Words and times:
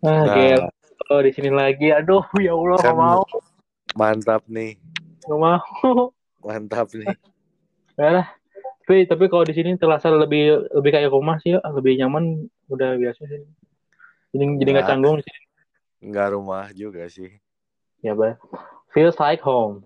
Ah, 0.00 0.24
Nah. 0.24 0.34
gel. 0.34 0.60
Oh, 1.08 1.20
di 1.20 1.32
sini 1.32 1.48
lagi. 1.48 1.88
Aduh, 1.90 2.22
ya 2.38 2.52
Allah, 2.52 2.78
Kan- 2.78 2.94
mau. 2.94 3.22
Mantap 3.96 4.44
nih, 4.46 4.78
Nggak 5.26 5.38
mau. 5.40 5.58
mantap 6.46 6.86
nih. 6.92 7.08
Ya 7.96 8.08
lah. 8.14 8.26
Tapi, 8.84 9.04
tapi 9.04 9.24
kalau 9.26 9.42
di 9.42 9.52
sini 9.52 9.74
terasa 9.74 10.08
lebih 10.08 10.70
lebih 10.70 10.90
kayak 10.92 11.10
rumah 11.10 11.36
sih, 11.42 11.56
ya. 11.56 11.60
lebih 11.72 11.98
nyaman. 11.98 12.46
Udah 12.68 12.94
biasa 12.94 13.24
sih. 13.24 13.42
Jadi 14.30 14.44
jadi 14.60 14.70
nggak 14.70 14.84
Nggak. 14.84 14.86
canggung 14.86 15.16
di 15.18 15.24
sini. 15.24 15.40
Nggak 16.08 16.28
rumah 16.30 16.64
juga 16.72 17.02
sih. 17.10 17.32
Ya, 18.00 18.14
bah. 18.14 18.38
Feels 18.94 19.18
like 19.18 19.42
home. 19.42 19.82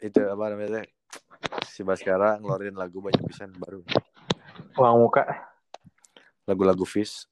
Itu 0.00 0.24
apa 0.24 0.48
namanya? 0.48 0.80
teh? 0.80 0.86
Si 1.68 1.84
Baskara 1.84 2.40
ngeluarin 2.40 2.72
lagu 2.72 3.04
banyak 3.04 3.20
pisan 3.28 3.52
baru. 3.60 3.84
Uang 4.78 5.04
muka. 5.04 5.26
Lagu-lagu 6.48 6.86
Fish. 6.88 7.28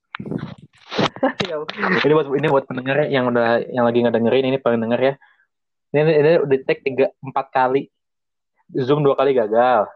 Ya, 1.51 1.57
ini 2.05 2.13
buat 2.13 2.29
ini 2.37 2.47
buat 2.49 2.65
pendengar 2.69 3.09
yang 3.09 3.29
udah 3.33 3.65
yang 3.69 3.85
lagi 3.85 4.05
ngedengerin 4.05 4.49
ini 4.53 4.59
pendengar 4.61 5.01
ya. 5.01 5.15
Ini 5.95 6.01
ini 6.11 6.31
udah 6.45 6.59
tag 6.67 6.79
tiga 6.85 7.07
empat 7.23 7.47
kali. 7.55 7.89
Zoom 8.73 9.05
dua 9.05 9.15
kali 9.17 9.37
gagal. 9.37 9.89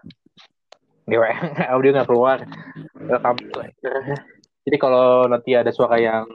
Di 1.08 1.16
audio 1.74 1.90
nggak 1.96 2.08
keluar. 2.08 2.44
Jadi 4.68 4.76
kalau 4.76 5.24
nanti 5.24 5.56
ada 5.56 5.72
suara 5.72 5.96
yang 5.96 6.28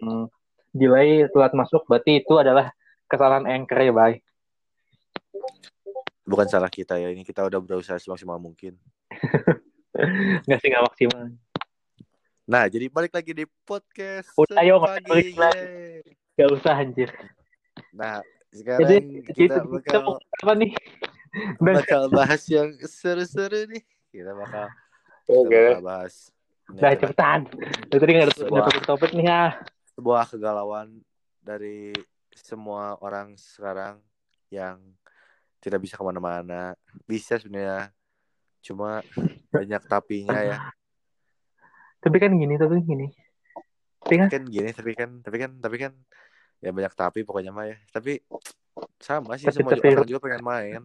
delay 0.73 1.29
telat 1.29 1.53
masuk, 1.53 1.85
berarti 1.85 2.25
itu 2.25 2.33
adalah 2.41 2.73
kesalahan 3.05 3.45
anchor 3.45 3.77
ya, 3.77 3.93
bye. 3.93 4.17
Bukan 6.25 6.49
salah 6.49 6.71
kita 6.71 6.97
ya, 6.97 7.13
ini 7.13 7.21
kita 7.21 7.45
udah 7.45 7.61
berusaha 7.61 8.01
semaksimal 8.01 8.41
mungkin. 8.41 8.73
Nggak 10.49 10.59
sih 10.65 10.69
nggak 10.73 10.85
maksimal. 10.89 11.29
Nah, 12.43 12.67
jadi 12.67 12.91
balik 12.91 13.15
lagi 13.15 13.31
di 13.31 13.45
podcast 13.63 14.27
Udah, 14.35 14.59
ayo, 14.59 14.83
balik 14.83 15.31
lagi. 15.39 16.03
Gak 16.35 16.49
usah 16.51 16.75
anjir. 16.75 17.07
Nah, 17.95 18.19
sekarang 18.51 18.83
Jadi 18.83 18.95
kita 19.31 19.31
kita, 19.39 19.55
kita 19.63 19.97
mau 20.03 20.19
bakal 20.19 20.43
apa 20.43 20.53
nih? 20.59 20.71
Bakal 21.57 22.01
bahas 22.11 22.43
yang 22.51 22.75
seru-seru 22.83 23.63
nih. 23.71 23.83
Kita 24.11 24.35
bakal, 24.35 24.67
kita 25.23 25.31
Oke. 25.39 25.55
bakal 25.71 25.83
bahas 25.83 26.15
udah 26.63 26.79
adalah 26.79 26.99
cepetan. 26.99 27.39
Dari 27.91 27.99
tadi 27.99 28.11
nggak 28.11 28.23
ada 28.27 28.35
Sebuah- 28.35 28.51
nggak 28.63 28.71
ada 28.75 28.81
topik 28.87 29.11
nih 29.13 29.25
ya. 29.27 29.43
sebuah 29.93 30.23
kegalauan 30.25 30.87
dari 31.37 31.93
semua 32.33 32.97
orang 32.97 33.37
sekarang 33.37 34.01
yang 34.49 34.79
tidak 35.59 35.79
bisa 35.79 35.95
ke 35.95 36.03
mana-mana. 36.03 36.73
Bisa 37.05 37.37
sebenarnya, 37.39 37.93
cuma 38.59 38.99
banyak 39.47 39.81
tapinya 39.85 40.39
ya. 40.43 40.57
Tapi 42.03 42.17
kan 42.19 42.31
gini, 42.35 42.53
tapi 42.59 42.83
gini. 42.83 43.07
Tapi 44.03 44.15
kan 44.19 44.27
Kan 44.27 44.43
gini, 44.51 44.69
tapi 44.75 44.91
kan, 44.91 45.09
tapi 45.23 45.37
kan, 45.39 45.51
tapi 45.57 45.75
kan, 45.79 45.93
ya 46.59 46.75
banyak 46.75 46.93
tapi 46.93 47.19
pokoknya 47.23 47.55
mah 47.55 47.71
ya. 47.71 47.79
Tapi 47.89 48.19
sama 48.99 49.39
sih 49.39 49.47
Tapi- 49.47 49.55
semua 49.63 49.71
tapi- 49.71 49.95
orang 49.95 50.07
juga 50.07 50.21
pengen 50.21 50.43
main. 50.43 50.83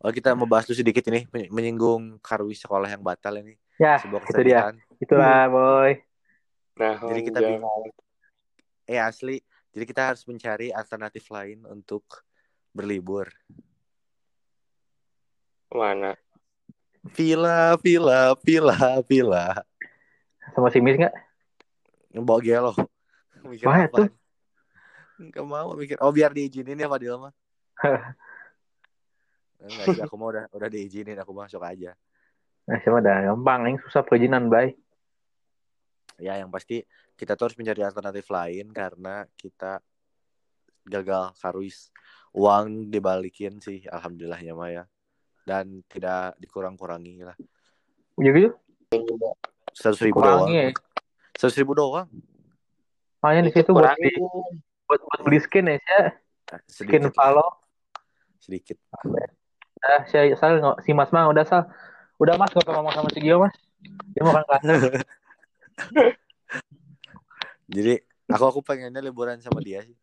Oh 0.00 0.10
kita 0.10 0.32
mau 0.32 0.48
bahas 0.48 0.64
dulu 0.64 0.76
sedikit 0.76 1.04
ini 1.08 1.28
men- 1.30 1.48
menyinggung 1.52 2.18
karwi 2.20 2.56
sekolah 2.56 2.88
yang 2.88 3.04
batal 3.04 3.36
ini 3.36 3.54
ya 3.76 4.00
sebuah 4.00 4.24
itu 4.24 4.42
dia. 4.42 4.72
Itulah 4.96 5.46
boy. 5.48 5.92
Nah, 6.80 6.96
Jadi 7.00 7.20
kita 7.28 7.38
bingung. 7.44 7.92
Eh 8.84 8.96
asli, 8.96 9.38
jadi 9.70 9.84
kita 9.84 10.02
harus 10.12 10.24
mencari 10.24 10.72
alternatif 10.72 11.28
lain 11.28 11.64
untuk 11.68 12.02
berlibur. 12.72 13.28
mana? 15.70 16.18
Villa, 17.00 17.80
villa, 17.80 18.36
villa, 18.44 19.00
villa. 19.08 19.64
Sama 20.52 20.68
si 20.68 20.84
Miss 20.84 21.00
nggak? 21.00 21.14
Bawa 22.20 22.40
gelo. 22.44 22.72
Mikir 23.46 23.64
Wah, 23.64 23.88
apa? 23.88 24.12
Enggak 25.16 25.44
mau 25.44 25.72
mikir. 25.76 25.96
Oh 26.04 26.12
biar 26.12 26.32
diizinin 26.36 26.76
ya 26.76 26.88
Fadil 26.88 27.16
mah. 27.16 27.32
Enggak 29.60 29.86
sih, 29.96 30.02
aku 30.04 30.16
mau 30.16 30.32
udah 30.32 30.48
udah 30.52 30.68
diizinin, 30.72 31.16
aku 31.20 31.32
masuk 31.36 31.60
aja. 31.60 31.92
Nah, 32.64 32.76
siapa 32.80 33.04
dah 33.04 33.32
gampang, 33.32 33.68
yang 33.68 33.76
susah 33.84 34.00
perizinan, 34.04 34.48
bay. 34.48 34.72
Ya 36.20 36.36
yang 36.36 36.52
pasti 36.52 36.84
kita 37.16 37.36
tuh 37.36 37.48
harus 37.48 37.56
mencari 37.60 37.80
alternatif 37.84 38.28
lain 38.28 38.72
karena 38.72 39.24
kita 39.36 39.80
gagal 40.84 41.32
karuis. 41.40 41.92
Uang 42.32 42.88
dibalikin 42.92 43.60
sih, 43.60 43.84
alhamdulillahnya 43.88 44.52
mah 44.56 44.70
ya. 44.72 44.84
Dan 45.44 45.82
tidak 45.88 46.36
dikurang-kurangi 46.38 47.24
lah. 47.24 47.36
Ya 48.20 48.30
gitu. 48.32 48.54
Seratus 49.72 50.00
ribu 50.04 50.20
doang. 50.20 50.44
Kurangi 50.46 50.56
ya. 50.56 50.70
Seratus 51.38 51.56
ribu 51.58 51.72
doang. 51.74 52.08
Makanya 53.20 53.42
di 53.48 53.52
situ 53.52 53.70
buat, 53.76 53.92
beli, 54.00 54.16
buat, 54.88 55.00
buat 55.04 55.20
beli 55.24 55.38
skin 55.44 55.68
ya, 55.68 55.76
sih. 55.76 55.92
Eh, 55.92 56.08
Skin 56.66 57.04
Valo. 57.12 57.60
sedikit. 58.40 58.80
Ah, 59.84 60.08
si, 60.08 60.16
Sal, 60.40 60.60
nggak- 60.60 60.80
si 60.84 60.96
Mas 60.96 61.12
mah 61.12 61.28
udah 61.28 61.44
Sal. 61.44 61.68
Udah 62.16 62.36
Mas, 62.40 62.52
gak 62.52 62.64
usah 62.64 62.76
ngomong 62.76 62.92
sama 62.96 63.08
si 63.12 63.20
Gio, 63.20 63.40
Mas. 63.40 63.52
Dia 64.12 64.24
mau 64.24 64.32
kan 64.32 64.44
Jadi 67.70 68.02
aku 68.28 68.44
aku 68.44 68.60
pengennya 68.60 69.00
liburan 69.00 69.38
sama 69.40 69.62
dia 69.62 69.84
sih. 69.86 69.96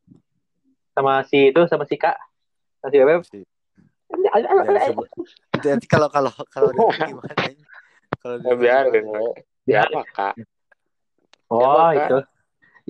sama 0.97 1.21
si 1.29 1.53
itu, 1.53 1.61
sama 1.69 1.85
si 1.85 1.93
Kak. 1.93 2.17
Sama 2.81 2.89
si 2.89 2.97
Bebek. 2.97 3.17
Pasti. 3.21 3.41
Nanti 4.07 5.85
kalau 5.87 6.07
kalau 6.07 6.31
kalau 6.51 6.69
dia 6.71 7.07
gimana? 7.11 7.33
Kalau 8.17 8.41
dia 8.41 8.49
Ya, 8.49 8.55
biarin. 8.57 9.05
Siapa, 9.67 10.01
Kak? 10.15 10.33
Oh, 11.53 11.91
Ya, 11.91 11.93
Kak. 11.93 11.95
itu. 12.07 12.17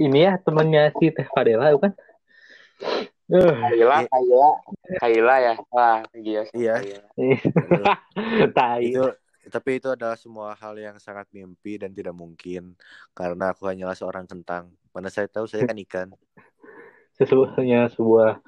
Ini 0.07 0.19
ya 0.29 0.33
temennya 0.39 0.83
si 0.95 1.09
Teh 1.09 1.28
Fadela, 1.33 1.73
bukan? 1.73 1.91
Uh, 3.28 3.51
Kaila, 3.59 4.07
Kaila. 4.07 4.50
Kaila 5.03 5.35
ya? 5.41 5.53
Wah, 5.73 6.00
gila 6.16 6.41
sih. 6.47 6.63
Iya. 6.63 7.01
Tai. 8.57 8.81
itu 8.88 9.03
tapi 9.47 9.79
itu 9.79 9.88
adalah 9.88 10.19
semua 10.19 10.51
hal 10.59 10.75
yang 10.75 10.99
sangat 10.99 11.28
mimpi 11.31 11.79
dan 11.79 11.95
tidak 11.95 12.11
mungkin 12.11 12.75
karena 13.16 13.55
aku 13.55 13.67
hanyalah 13.67 13.95
seorang 13.95 14.28
kentang. 14.28 14.72
Mana 14.91 15.07
saya 15.07 15.28
tahu 15.31 15.47
saya 15.47 15.63
kan 15.63 15.79
ikan. 15.88 16.07
Sesungguhnya 17.16 17.88
sebuah 17.95 18.44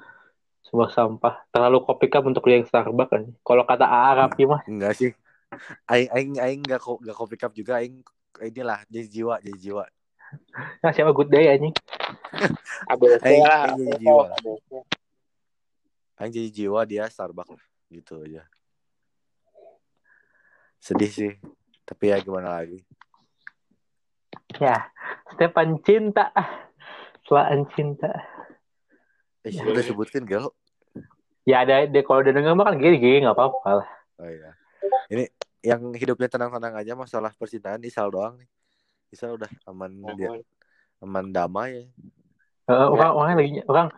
sebuah 0.70 0.90
sampah 0.94 1.34
terlalu 1.50 1.82
kopi 1.82 2.06
cup 2.06 2.22
untuk 2.24 2.46
yang 2.46 2.62
Starbucks 2.62 3.10
kan. 3.10 3.22
Kalau 3.42 3.66
kata 3.66 3.84
Arab 3.84 4.30
ya 4.38 4.46
mah 4.46 4.62
Enggak 4.64 4.94
sih. 4.94 5.10
Aing 5.90 6.06
aing 6.14 6.32
aing 6.38 6.60
enggak 6.62 6.78
kok 6.78 7.02
enggak 7.02 7.16
kopi 7.18 7.34
cup 7.34 7.50
juga 7.50 7.82
aing 7.82 8.06
inilah 8.38 8.86
jadi 8.86 9.06
jiwa 9.10 9.34
jadi 9.42 9.58
jiwa. 9.58 9.84
nah 10.78 10.94
siapa 10.94 11.10
good 11.10 11.26
day 11.26 11.50
anjing. 11.50 11.74
ABC 12.94 13.22
Aing- 13.26 13.42
lah. 13.42 13.58
aing 13.66 13.78
jadi 13.82 13.94
jiwa. 13.98 14.24
ABC. 14.30 14.68
Aing 16.22 16.32
jadi 16.32 16.50
jiwa 16.54 16.80
dia 16.86 17.04
Starbucks 17.10 17.50
lah 17.50 17.64
gitu 17.90 18.22
aja. 18.22 18.46
Sedih 20.78 21.10
sih. 21.10 21.32
Tapi 21.82 22.14
ya 22.14 22.22
gimana 22.22 22.62
lagi. 22.62 22.86
Ya, 24.62 24.86
Stefan 25.34 25.82
cinta. 25.82 26.30
Selaan 27.26 27.66
cinta. 27.74 28.10
Eh, 29.42 29.50
Ya. 29.50 29.66
udah 29.66 29.82
sebutin 29.82 30.22
gel. 30.22 30.52
Ya 31.48 31.64
ada 31.64 31.88
dia 31.88 32.02
kalau 32.04 32.20
udah 32.20 32.32
denger 32.36 32.52
mah 32.52 32.64
kan 32.68 32.76
gini 32.76 32.96
gini 33.00 33.16
nggak 33.24 33.36
apa-apa 33.36 33.84
lah. 33.84 33.88
Oh 34.20 34.28
iya. 34.28 34.50
Ini 35.08 35.24
yang 35.60 35.92
hidupnya 35.92 36.28
tenang-tenang 36.28 36.76
aja 36.76 36.92
masalah 36.96 37.32
percintaan 37.36 37.80
Isal 37.84 38.12
doang 38.12 38.36
nih. 38.36 38.48
Isal 39.12 39.36
udah 39.36 39.50
aman 39.68 39.90
dia 40.16 40.30
aman 41.00 41.32
damai 41.32 41.70
ya. 41.80 41.84
Eh, 42.70 42.86
orang 42.92 43.12
orang 43.16 43.30
lagi 43.40 43.60
orang 43.66 43.88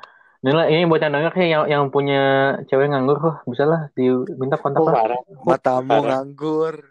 Inilah 0.42 0.66
ini 0.74 0.82
buat 0.90 0.98
yang 0.98 1.14
denger 1.14 1.32
sih 1.38 1.48
yang 1.54 1.64
yang 1.70 1.84
punya 1.94 2.58
cewek 2.66 2.90
nganggur 2.90 3.14
kok 3.22 3.46
bisa 3.46 3.62
lah 3.62 3.86
diminta 3.94 4.58
kontak 4.58 4.82
Oh, 4.82 4.90
lah. 4.90 5.22
Matamu 5.46 5.86
Parah. 5.86 6.02
nganggur. 6.02 6.82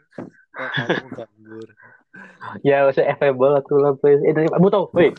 Matamu 0.55 1.07
nganggur. 1.19 1.67
Ya 2.63 2.87
usah 2.87 3.11
available 3.11 3.59
tuh 3.67 3.83
lah 3.83 3.91
please. 3.99 4.23
Eh 4.23 4.31
dari 4.31 4.47
kamu 4.47 4.71
tau, 4.71 4.87
woi. 4.95 5.11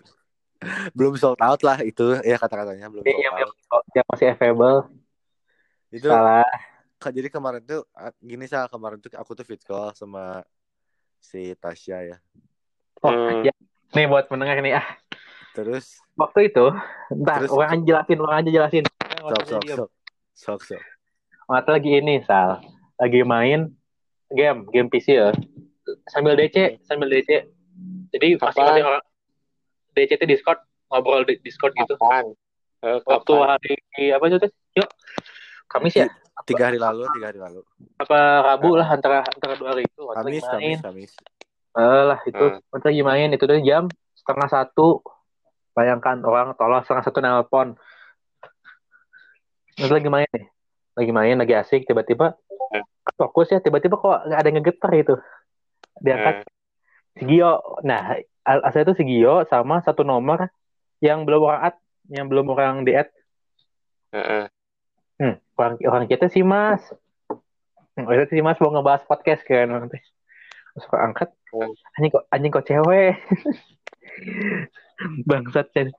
Belum 0.96 1.12
sold 1.20 1.44
out 1.44 1.60
lah 1.60 1.84
itu 1.84 2.16
ya 2.24 2.40
kata-katanya 2.40 2.88
belum 2.88 3.04
Yang, 3.04 3.52
sold 3.68 3.84
yang, 3.92 4.00
yang 4.00 4.06
masih 4.08 4.26
available 4.32 4.88
Itu 5.92 6.08
salah. 6.08 6.48
Jadi 7.02 7.28
kemarin 7.28 7.62
tuh 7.62 7.82
gini 8.18 8.46
sih 8.46 8.56
kemarin 8.66 8.98
tuh 8.98 9.10
aku 9.12 9.34
tuh 9.34 9.42
fit 9.42 9.60
call 9.60 9.90
sama 9.92 10.40
si 11.18 11.52
Tasya 11.54 11.98
ya. 12.06 12.16
Oh, 13.02 13.10
Hmm. 13.10 13.42
ya. 13.42 13.52
Nih 13.92 14.06
buat 14.06 14.26
pendengar 14.26 14.56
nih 14.58 14.78
ah. 14.78 14.86
Terus 15.52 15.98
Waktu 16.12 16.48
itu, 16.48 16.66
entar 17.08 17.40
Terus- 17.40 17.52
orang 17.52 17.68
aja 17.72 17.82
jelasin, 17.82 18.18
orang 18.20 18.36
aja 18.40 18.50
jelasin. 18.52 18.84
sok 19.16 19.42
sok 19.44 19.62
sok 19.64 19.90
sok 20.32 20.60
sok. 20.64 20.82
Waktu 21.48 21.70
lagi 21.72 21.90
ini, 21.98 22.14
Sal. 22.22 22.60
Lagi 22.96 23.20
main 23.22 23.72
game, 24.28 24.64
game 24.68 24.88
PC 24.88 25.16
ya. 25.16 25.32
Sambil 26.06 26.36
DC, 26.36 26.78
sambil 26.84 27.08
DC. 27.08 27.48
Jadi 28.12 28.36
pasti 28.36 28.60
Apaan? 28.60 28.68
nanti 28.70 28.82
orang 28.84 29.02
DC 29.92 30.10
itu 30.14 30.26
Discord, 30.28 30.60
ngobrol 30.88 31.24
di 31.24 31.40
Discord 31.40 31.72
gitu. 31.74 31.96
Kapan? 31.96 32.32
Eh, 32.82 32.98
Waktu 33.02 33.32
hari 33.36 33.74
apa 34.12 34.24
itu? 34.26 34.36
Yuk. 34.76 34.88
Kamis 35.72 35.94
ya? 35.96 36.06
Tiga 36.44 36.68
hari 36.68 36.76
lalu, 36.76 37.08
tiga 37.16 37.32
hari 37.32 37.40
lalu. 37.40 37.60
Apa 37.96 38.18
Rabu 38.44 38.76
lah 38.76 38.88
antara 38.92 39.24
antara 39.24 39.56
dua 39.56 39.72
hari 39.72 39.88
itu. 39.88 40.02
Kamis, 40.04 40.44
main. 40.44 40.76
Kamis, 40.78 40.78
Kamis. 40.84 41.12
Eh, 41.72 42.02
lah 42.04 42.20
itu. 42.28 42.44
Hmm. 42.44 42.60
Waktu 42.68 42.86
lagi 42.92 43.02
main 43.02 43.28
itu 43.32 43.44
tuh 43.48 43.56
jam 43.64 43.88
setengah 44.20 44.48
satu 44.52 45.00
bayangkan 45.72 46.20
orang 46.22 46.52
tolong 46.54 46.84
setengah 46.84 47.04
satu 47.08 47.18
nelpon 47.24 47.74
Terus 49.72 49.88
lagi 49.88 50.08
main 50.12 50.28
nih 50.28 50.46
lagi 50.92 51.12
main 51.16 51.36
lagi 51.40 51.54
asik 51.56 51.88
tiba-tiba 51.88 52.36
fokus 53.16 53.48
ya 53.48 53.58
tiba-tiba 53.64 53.96
kok 53.96 54.28
nggak 54.28 54.38
ada 54.38 54.48
yang 54.48 54.56
ngegetar 54.60 54.90
gitu 54.92 55.14
diangkat 56.04 56.34
si 57.16 57.22
Gio 57.24 57.80
nah 57.80 58.20
al- 58.44 58.64
asal 58.68 58.84
itu 58.84 59.00
si 59.00 59.04
Gio 59.08 59.48
sama 59.48 59.80
satu 59.80 60.04
nomor 60.04 60.52
yang 61.00 61.24
belum 61.24 61.48
orang 61.48 61.60
add 61.72 61.76
yang 62.12 62.28
belum 62.28 62.52
orang 62.52 62.84
di 62.84 62.92
add 62.92 63.08
Heeh. 64.12 64.51
Hmm, 65.22 65.34
orang 65.54 65.74
orang 65.86 66.04
kita 66.10 66.26
sih 66.26 66.42
mas. 66.42 66.82
Hmm, 67.94 68.10
orang 68.10 68.26
kita 68.26 68.34
sih 68.34 68.42
mas 68.42 68.58
mau 68.58 68.74
ngebahas 68.74 69.06
podcast 69.06 69.46
kan. 69.46 69.70
Nanti 69.70 70.02
kok 70.74 70.98
angkat? 70.98 71.30
Hmm. 71.52 71.70
anjing 71.94 72.10
kok 72.10 72.24
anjing 72.34 72.50
kok 72.50 72.66
cewek? 72.66 73.14
Bangsat 75.30 75.70
kan 75.70 75.94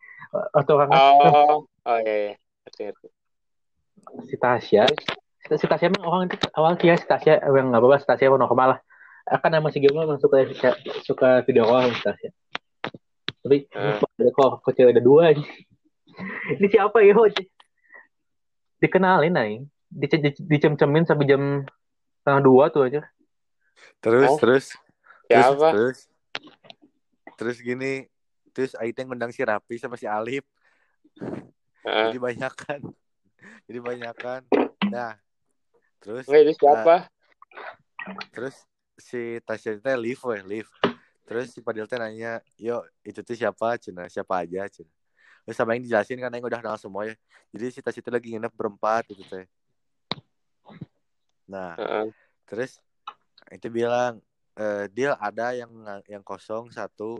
atau 0.53 0.73
orang 0.81 0.89
Oh, 0.93 1.69
oh 1.69 1.97
iya 2.01 2.33
iya. 2.33 2.91
Si 4.25 4.35
Tasya. 4.35 4.89
Si, 5.43 5.65
Tasya 5.67 5.91
emang 5.91 6.03
orang 6.07 6.21
itu 6.25 6.37
awal 6.57 6.73
kira 6.75 6.97
si 6.97 7.05
Tasya. 7.05 7.43
Yang 7.45 7.67
nggak 7.69 7.81
apa-apa 7.81 8.01
si 8.01 8.07
Tasya 8.09 8.25
emang 8.33 8.41
normal 8.41 8.67
lah. 8.77 8.79
Akan 9.29 9.53
nama 9.53 9.69
si 9.71 9.79
Gio 9.79 9.93
emang 9.95 10.19
suka 10.19 10.43
suka, 10.51 10.69
suka 11.05 11.29
video 11.45 11.69
call 11.69 11.93
si 11.93 12.01
Tasya. 12.01 12.29
Tapi 13.43 13.57
Hmm. 13.75 13.99
ada 13.99 14.31
kok 14.31 14.63
kok 14.63 14.73
cewek 14.73 14.95
ada 14.95 15.03
dua 15.03 15.35
ini 15.35 15.43
ini 16.55 16.67
siapa 16.69 17.01
ya 17.03 17.11
dikenalin 18.83 19.39
aing 19.39 19.63
di, 19.87 20.05
di, 20.11 20.29
dicem-cemin 20.35 21.07
sampai 21.07 21.25
jam 21.31 21.63
setengah 22.19 22.41
dua 22.43 22.67
tuh 22.67 22.83
aja 22.91 23.01
Terus 24.03 24.27
Oh. 24.35 24.39
terus 24.39 24.65
Siapa? 25.31 25.71
Terus, 25.71 25.71
terus 25.71 25.97
terus 27.39 27.57
gini, 27.63 28.05
terus 28.53 28.75
Aiteng 28.77 29.09
ngundang 29.09 29.33
si 29.33 29.41
Rapi 29.41 29.79
sama 29.79 29.95
si 29.97 30.05
Alip. 30.05 30.45
Heeh. 31.83 32.11
Jadi 32.11 32.17
banyak 32.19 32.53
kan. 32.53 32.79
Jadi 33.67 33.79
banyak 33.79 34.15
kan. 34.19 34.41
Nah, 34.91 35.17
terus 36.03 36.27
Enggak, 36.29 36.41
itu 36.43 36.53
siapa? 36.59 36.95
terus 38.33 38.55
si 38.99 39.41
Tasya 39.41 39.79
teh 39.81 39.97
live 39.97 40.21
weh, 40.27 40.41
live. 40.45 40.69
Terus 41.23 41.55
si 41.55 41.63
Padil 41.63 41.87
teh 41.87 41.97
nanya, 41.97 42.43
"Yo, 42.59 42.83
itu 43.01 43.23
tuh 43.23 43.33
siapa?" 43.33 43.79
Cina, 43.79 44.05
"Siapa 44.11 44.43
aja?" 44.43 44.67
Cina. 44.69 44.91
Terus 45.43 45.59
sama 45.59 45.75
yang 45.75 45.83
dijelasin 45.83 46.19
kan 46.23 46.31
yang 46.31 46.47
udah 46.47 46.59
kenal 46.63 46.77
semua 46.79 47.03
ya. 47.03 47.15
Jadi 47.51 47.65
si 47.75 47.79
itu 47.83 48.09
lagi 48.09 48.27
nginep 48.31 48.53
berempat 48.55 49.03
gitu 49.11 49.23
teh. 49.27 49.45
Nah, 51.43 51.75
Heeh. 51.75 52.07
terus 52.47 52.79
itu 53.51 53.67
bilang 53.67 54.23
eh 54.55 54.87
deal 54.95 55.13
ada 55.19 55.51
yang 55.51 55.69
yang 56.07 56.23
kosong 56.23 56.71
satu. 56.71 57.19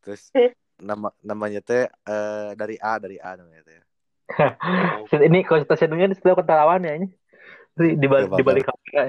Terus 0.00 0.32
nama 0.80 1.12
namanya 1.20 1.60
teh 1.60 1.84
eh, 1.84 2.50
dari 2.56 2.80
A 2.80 2.96
dari 2.96 3.20
A 3.20 3.36
namanya 3.36 3.62
teh. 3.68 3.80
Ini 5.28 5.44
kalau 5.44 5.62
Tasya 5.68 5.86
dengar 5.86 6.10
itu 6.10 6.24
ketelawan 6.24 6.82
ya 6.82 6.92
ini? 6.98 7.08
Di 7.76 8.00
di 8.00 8.06
balik 8.08 8.32
Gak 8.32 8.40
di 8.40 8.44
balik 8.48 8.64
kamera. 8.64 9.02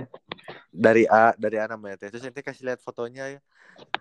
Dari 0.67 1.03
A 1.07 1.31
dari 1.39 1.57
A 1.63 1.65
namanya 1.71 1.95
teh. 1.95 2.11
Terus 2.11 2.27
nanti 2.27 2.43
kasih 2.43 2.67
lihat 2.67 2.83
fotonya 2.83 3.39
ya. 3.39 3.39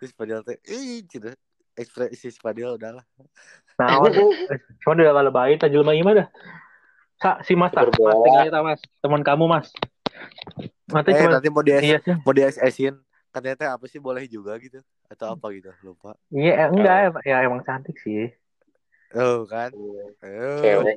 Terus 0.02 0.10
Padil 0.10 0.42
teh 0.42 0.58
ih 0.66 1.06
gitu 1.06 1.30
ekspresi 1.76 2.32
si 2.32 2.40
Padil 2.40 2.74
udahlah 2.74 3.04
nah 3.76 4.00
cuma 4.80 4.92
udah 4.96 5.24
lebahin 5.28 5.60
tajul 5.60 5.84
mah 5.84 5.92
gimana 5.92 6.26
Sa, 7.16 7.40
si 7.48 7.56
Mas, 7.56 7.72
tak, 7.72 7.88
mas, 7.96 8.12
tinggal 8.28 8.44
kita 8.44 8.60
Mas, 8.60 8.80
teman 9.00 9.24
kamu 9.24 9.48
Mas. 9.48 9.72
Nanti 10.84 11.16
eh 11.16 11.24
cuma 11.24 11.32
nanti 11.32 11.48
mau 11.48 11.64
di 11.64 11.72
iya 11.72 11.96
sih. 12.04 12.12
mau 12.12 12.36
di 12.36 12.44
SS-in 12.44 12.92
katanya 13.32 13.56
teh 13.56 13.68
apa 13.72 13.84
sih 13.88 13.96
boleh 13.96 14.28
juga 14.28 14.52
gitu 14.60 14.84
atau 15.08 15.32
apa 15.32 15.48
gitu 15.56 15.72
lupa 15.80 16.12
Iya, 16.28 16.52
eh, 16.56 16.68
enggak 16.72 16.96
em- 17.08 17.24
ya 17.24 17.36
emang 17.40 17.64
cantik 17.64 17.96
sih. 18.04 18.28
oh 19.16 19.48
kan 19.48 19.72
Iya. 19.72 20.04
oh. 20.28 20.60
Cewek. 20.60 20.94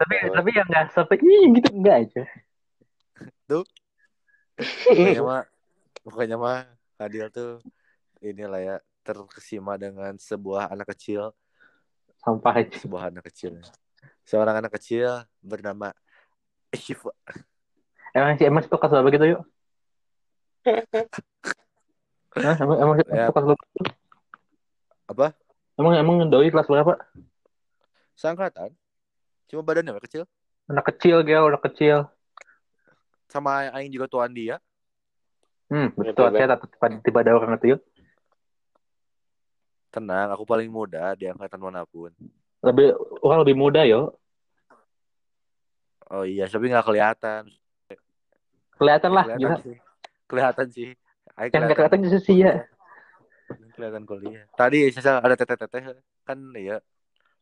Tapi 0.00 0.14
tapi 0.40 0.50
yang 0.56 0.68
enggak 0.72 0.88
sampai 0.96 1.20
gitu 1.20 1.68
enggak 1.76 1.96
aja. 2.08 2.22
pokoknya 4.88 5.22
mah 5.24 5.42
pokoknya 6.04 6.36
mah 6.40 6.64
Adil 7.00 7.28
tuh 7.28 7.60
inilah 8.22 8.60
ya 8.60 8.76
terkesima 9.02 9.74
dengan 9.76 10.14
sebuah 10.16 10.70
anak 10.70 10.94
kecil 10.94 11.34
Sampah 12.22 12.54
aja. 12.62 12.78
sebuah 12.78 13.10
anak 13.10 13.26
kecil 13.28 13.58
seorang 14.22 14.62
anak 14.62 14.72
kecil 14.78 15.26
bernama 15.42 15.90
Shiva 16.72 17.10
Emang 18.14 18.36
si 18.36 18.44
emang 18.44 18.62
suka 18.62 18.86
apa 18.86 19.08
gitu 19.08 19.24
yuk? 19.24 19.42
Hah, 22.32 22.56
emang 22.60 22.76
emang 22.80 22.96
Ya. 23.08 23.28
suka 23.28 23.40
kelas 23.44 23.58
apa 25.08 25.26
Emang 25.76 25.92
emang 25.96 26.16
doi 26.30 26.48
kelas 26.48 26.68
berapa? 26.68 26.94
seangkatan 28.14 28.70
cuma 29.50 29.60
badannya 29.66 29.98
kecil 30.06 30.22
Anak 30.70 30.94
kecil 30.94 31.26
dia, 31.26 31.42
anak 31.42 31.60
kecil. 31.66 32.06
sama 33.26 33.66
Aing 33.74 33.90
juga 33.90 34.06
tuan 34.06 34.30
dia 34.30 34.62
Hmm, 35.72 35.88
betul. 35.96 36.28
Saya 36.36 36.60
tiba, 36.60 36.86
tiba 37.00 37.18
ada 37.24 37.32
orang 37.32 37.56
itu 37.56 37.66
yuk. 37.72 37.80
Tenang 39.92 40.32
aku 40.32 40.48
paling 40.48 40.72
muda 40.72 41.12
di 41.12 41.28
angkatan 41.28 41.60
mana 41.60 41.84
pun 41.84 42.10
Lebih 42.64 42.96
orang 43.20 43.44
lebih 43.44 43.56
muda 43.58 43.84
yo. 43.84 44.16
oh 46.08 46.24
iya 46.24 46.48
tapi 46.48 46.72
nggak 46.72 46.86
kelihatan 46.86 47.46
Kelihatan 48.80 49.10
lah, 49.14 49.24
gila. 49.28 49.36
kelihatan 49.36 49.60
sih 49.62 49.76
kelihatan 50.26 50.66
sih 50.72 50.88
Aing 51.38 51.52
Yang 51.52 51.62
nggak 51.68 51.76
kelihatan 51.78 51.98
justru 52.08 52.20
sih 52.24 52.36
ya. 52.40 52.52
kelihatan 53.76 54.02
kuliah 54.08 54.44
tadi 54.56 54.88
saya 54.90 55.20
ada 55.20 55.36
teteh-teteh 55.36 56.00
kan 56.24 56.38
iya 56.56 56.80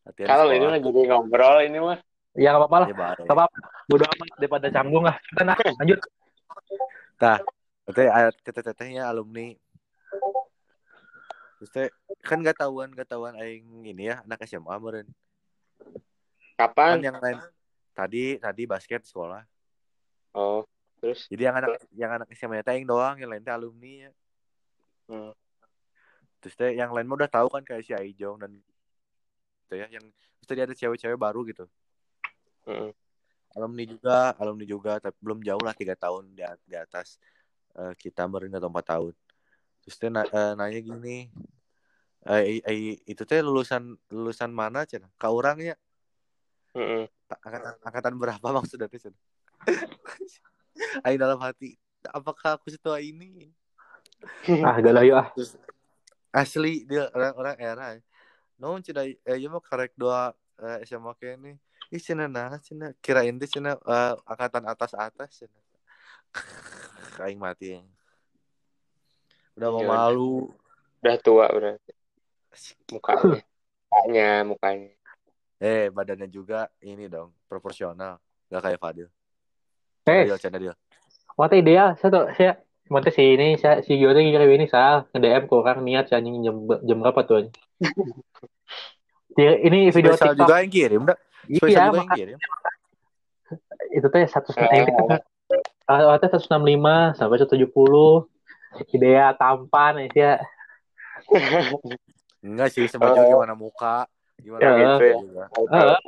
latihan 0.07 0.29
Kalau 0.33 0.45
ini 0.51 0.67
jadi 0.81 1.01
ngobrol 1.13 1.59
ini 1.65 1.79
mah. 1.79 1.99
Ya 2.39 2.55
nggak 2.55 2.63
apa-apa 2.63 2.77
lah. 2.79 2.89
Ya, 2.89 2.95
apa-apa. 3.27 3.59
Bodo 3.91 4.05
amat 4.07 4.29
daripada 4.39 4.67
canggung 4.71 5.05
lah. 5.05 5.17
Kita 5.19 5.43
nah, 5.43 5.57
lanjut. 5.59 5.99
Teteh 7.91 8.07
ada 8.07 8.31
teteh-tetehnya 8.33 9.03
alumni. 9.11 9.51
Terus 11.61 11.71
teh 11.77 11.89
kan 12.25 12.41
gak 12.41 12.57
tahuan 12.57 12.89
gak 12.97 13.13
tahuan 13.13 13.37
aing 13.37 13.85
ini 13.85 14.09
ya 14.09 14.25
anak 14.25 14.49
SMA 14.49 14.81
meureun. 14.81 15.05
Kan 16.57 16.73
Kapan? 16.73 17.05
yang 17.05 17.21
lain 17.21 17.37
tadi 17.93 18.41
tadi 18.41 18.65
basket 18.65 19.05
sekolah. 19.05 19.45
Oh, 20.33 20.65
terus 21.05 21.29
Jadi 21.29 21.43
yang 21.45 21.57
anak 21.61 21.77
yang 21.93 22.11
anak 22.17 22.33
SMA 22.33 22.65
teh 22.65 22.73
aing 22.73 22.89
doang, 22.89 23.21
yang 23.21 23.29
lain 23.29 23.45
teh 23.45 23.53
alumni 23.53 24.09
ya. 24.09 24.11
Hmm. 25.13 25.37
Terus 26.41 26.57
teh 26.57 26.73
yang 26.73 26.97
lain 26.97 27.05
mah 27.05 27.21
udah 27.21 27.29
tahu 27.29 27.53
kan 27.53 27.61
kayak 27.61 27.85
si 27.85 27.93
Aijong 27.93 28.41
dan 28.41 28.57
gitu 29.69 29.77
ya 29.77 29.87
yang 29.87 30.03
terus 30.09 30.49
tadi 30.49 30.61
ada 30.65 30.73
cewek-cewek 30.73 31.21
baru 31.21 31.45
gitu. 31.45 31.69
Heeh. 32.65 32.91
Alumni 33.53 33.85
juga, 33.85 34.33
alumni 34.41 34.65
juga 34.65 34.97
tapi 34.97 35.21
belum 35.21 35.45
jauh 35.45 35.61
lah 35.61 35.77
tiga 35.77 35.93
tahun 35.93 36.33
di, 36.33 36.43
di 36.65 36.77
atas 36.81 37.21
eh, 37.77 37.93
kita 38.01 38.25
meureun 38.25 38.57
atau 38.57 38.73
empat 38.73 38.87
tahun. 38.97 39.15
Terus 39.91 39.99
teh 39.99 40.07
na- 40.07 40.23
eh, 40.31 40.55
nanya 40.55 40.79
gini, 40.87 41.27
eh, 42.23 42.63
eh, 42.63 42.95
itu 43.11 43.27
teh 43.27 43.43
lulusan 43.43 43.99
lulusan 44.07 44.55
mana 44.55 44.87
cina? 44.87 45.11
Ka 45.19 45.35
orangnya 45.35 45.75
Heeh. 46.79 47.11
angkatan, 47.27 47.75
angkatan 47.83 48.15
berapa 48.15 48.47
maksudnya 48.55 48.87
teh 48.87 49.03
cina? 49.03 49.19
Aing 51.03 51.19
dalam 51.19 51.43
hati, 51.43 51.75
apakah 52.07 52.55
aku 52.55 52.71
setua 52.71 53.03
ini? 53.03 53.51
Ah, 54.63 54.79
gak 54.79 54.95
lah 54.95 55.03
yuk 55.03 55.19
ah. 55.19 55.27
Terus 55.35 55.59
asli 56.31 56.87
dia 56.87 57.11
orang-orang 57.11 57.57
era. 57.59 57.87
No 58.63 58.79
cina, 58.79 59.03
eh, 59.11 59.19
iya 59.43 59.51
mah 59.51 59.59
karek 59.59 59.99
dua 59.99 60.31
eh, 60.63 60.87
SMA 60.87 61.19
kayak 61.19 61.35
ini. 61.43 61.59
Ih 61.91 61.99
cina 61.99 62.31
nah 62.31 62.55
cina, 62.63 62.95
kirain 63.03 63.35
teh 63.43 63.51
cina 63.51 63.75
eh, 63.75 64.15
angkatan 64.23 64.71
atas 64.71 64.95
atas 64.95 65.35
cina. 65.35 65.59
Aing 67.27 67.43
mati. 67.43 67.83
Udah 69.61 69.69
mau 69.69 69.77
Ya 69.77 69.85
udah. 69.85 69.93
malu. 70.09 70.35
Udah 71.01 71.17
tua 71.21 71.47
berarti. 71.53 71.93
Mukanya. 72.89 73.37
Mukanya, 73.85 74.31
mukanya. 74.43 74.89
Eh, 75.61 75.93
badannya 75.93 76.25
juga 76.27 76.73
ini 76.81 77.05
dong, 77.07 77.37
proporsional. 77.45 78.17
Gak 78.49 78.63
kayak 78.65 78.81
Fadil. 78.81 79.09
Eh, 80.03 80.25
Fadil, 80.25 80.41
canda 80.41 80.57
dia. 80.59 80.75
Wah, 81.37 81.47
teh 81.47 81.61
ideal. 81.61 81.93
Saya 81.95 82.09
tuh, 82.09 82.25
saya 82.33 82.57
teh 83.05 83.13
si 83.13 83.23
ini, 83.23 83.49
saya 83.55 83.85
si 83.85 83.95
Gio 83.95 84.11
kirim 84.11 84.49
ini 84.51 84.65
sal 84.65 85.05
nge-DM 85.13 85.45
ke 85.45 85.55
orang 85.55 85.85
niat 85.85 86.09
saya 86.09 86.19
anjing 86.19 86.41
jam 86.41 86.57
jam 86.81 86.97
berapa 86.99 87.21
tuh 87.23 87.53
Ini 89.37 89.95
video 89.95 90.13
Spesial 90.13 90.35
TikTok. 90.35 90.41
juga 90.43 90.55
yang 90.59 90.73
kirim, 90.73 91.01
dah. 91.07 91.19
Spesial 91.47 91.71
Iya, 91.71 91.87
juga 91.87 92.01
yang 92.01 92.11
kirim. 92.17 92.39
itu 93.91 94.07
teh 94.07 94.25
satu 94.27 94.51
Eh, 94.55 94.69
ini 94.81 94.93
awalnya 95.87 96.19
teh 96.21 96.31
satu 96.31 96.47
enam 96.51 96.63
lima 96.67 96.97
sampai 97.15 97.39
satu 97.39 97.55
tujuh 97.55 97.71
puluh. 97.71 98.27
Idea 98.71 99.35
tampan 99.35 100.07
ya. 100.15 100.39
Enggak 102.41 102.69
sih, 102.73 102.87
semacam 102.87 103.23
Oh. 103.23 103.29
gimana 103.29 103.55
muka, 103.59 103.97
gimana 104.39 104.63
Ya. 104.63 104.73
gitu 104.79 105.05
Gitu 105.05 105.37
ya. 105.37 105.47
Ah, 105.75 105.99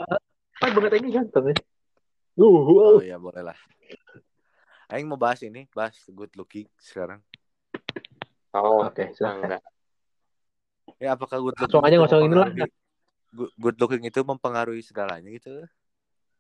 kan 0.62 0.69
banget 0.78 0.92
ini 1.02 1.09
ganteng 1.12 1.45
ya. 1.50 1.57
Uh, 2.38 2.49
Oh 2.49 2.97
uh. 2.97 3.00
ya 3.04 3.21
boleh 3.21 3.42
lah. 3.45 3.59
Aing 4.88 5.09
mau 5.09 5.21
bahas 5.21 5.40
ini, 5.45 5.69
bahas 5.73 5.97
good 6.09 6.33
looking 6.37 6.69
sekarang. 6.81 7.21
Oh, 8.52 8.85
Oke, 8.85 9.09
silahkan. 9.16 9.59
enggak. 9.59 9.62
Ya 11.00 11.16
apakah 11.16 11.40
good 11.40 11.57
looking 11.57 11.73
Langsung 11.73 11.85
aja 11.85 11.92
itu 11.92 12.00
nggak 12.00 12.12
usah 12.12 12.21
inilah. 12.25 12.49
mempengaruhi- 12.52 13.52
good, 13.61 13.76
looking 13.81 14.02
itu 14.04 14.21
mempengaruhi 14.21 14.83
segalanya 14.85 15.28
gitu? 15.33 15.64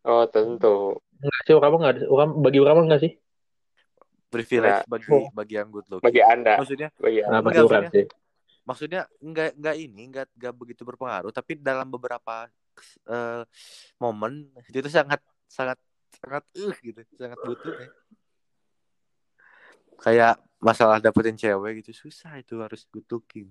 Oh 0.04 0.24
tentu. 0.28 1.00
Enggak 1.20 1.40
sih, 1.44 1.54
orang 1.56 1.70
mah 1.72 1.78
nggak 1.80 1.94
ada. 1.96 2.02
Orang 2.08 2.28
bagi 2.44 2.58
mah 2.76 2.84
enggak 2.88 3.02
sih. 3.04 3.12
Privilege 4.32 4.80
Nggak. 4.80 4.88
bagi 4.88 5.08
bagi 5.30 5.54
yang 5.54 5.68
good 5.68 5.86
looking. 5.86 6.06
Bagi 6.08 6.22
anda. 6.24 6.56
Maksudnya 6.56 6.88
Bagi 6.96 7.20
Nah, 7.20 7.28
anda. 7.28 7.38
Enggak, 7.44 7.62
maksudnya- 7.68 7.92
sih. 7.92 8.06
maksudnya 8.62 9.02
enggak 9.18 9.48
enggak 9.52 9.76
ini 9.76 10.02
enggak 10.06 10.26
enggak 10.32 10.54
begitu 10.54 10.82
berpengaruh 10.82 11.28
tapi 11.30 11.58
dalam 11.58 11.84
beberapa 11.84 12.46
eh, 13.04 13.42
momen 13.98 14.46
itu 14.64 14.86
sangat 14.86 15.18
sangat 15.44 15.76
sangat 16.14 16.46
uh 16.54 16.74
gitu 16.80 17.02
sangat 17.12 17.36
butuh 17.42 17.74
ya. 17.74 17.88
kayak 19.98 20.34
masalah 20.58 20.98
dapetin 20.98 21.34
cewek 21.34 21.82
gitu 21.82 22.06
susah 22.06 22.38
itu 22.38 22.58
harus 22.58 22.86
good 22.88 23.06
looking 23.08 23.50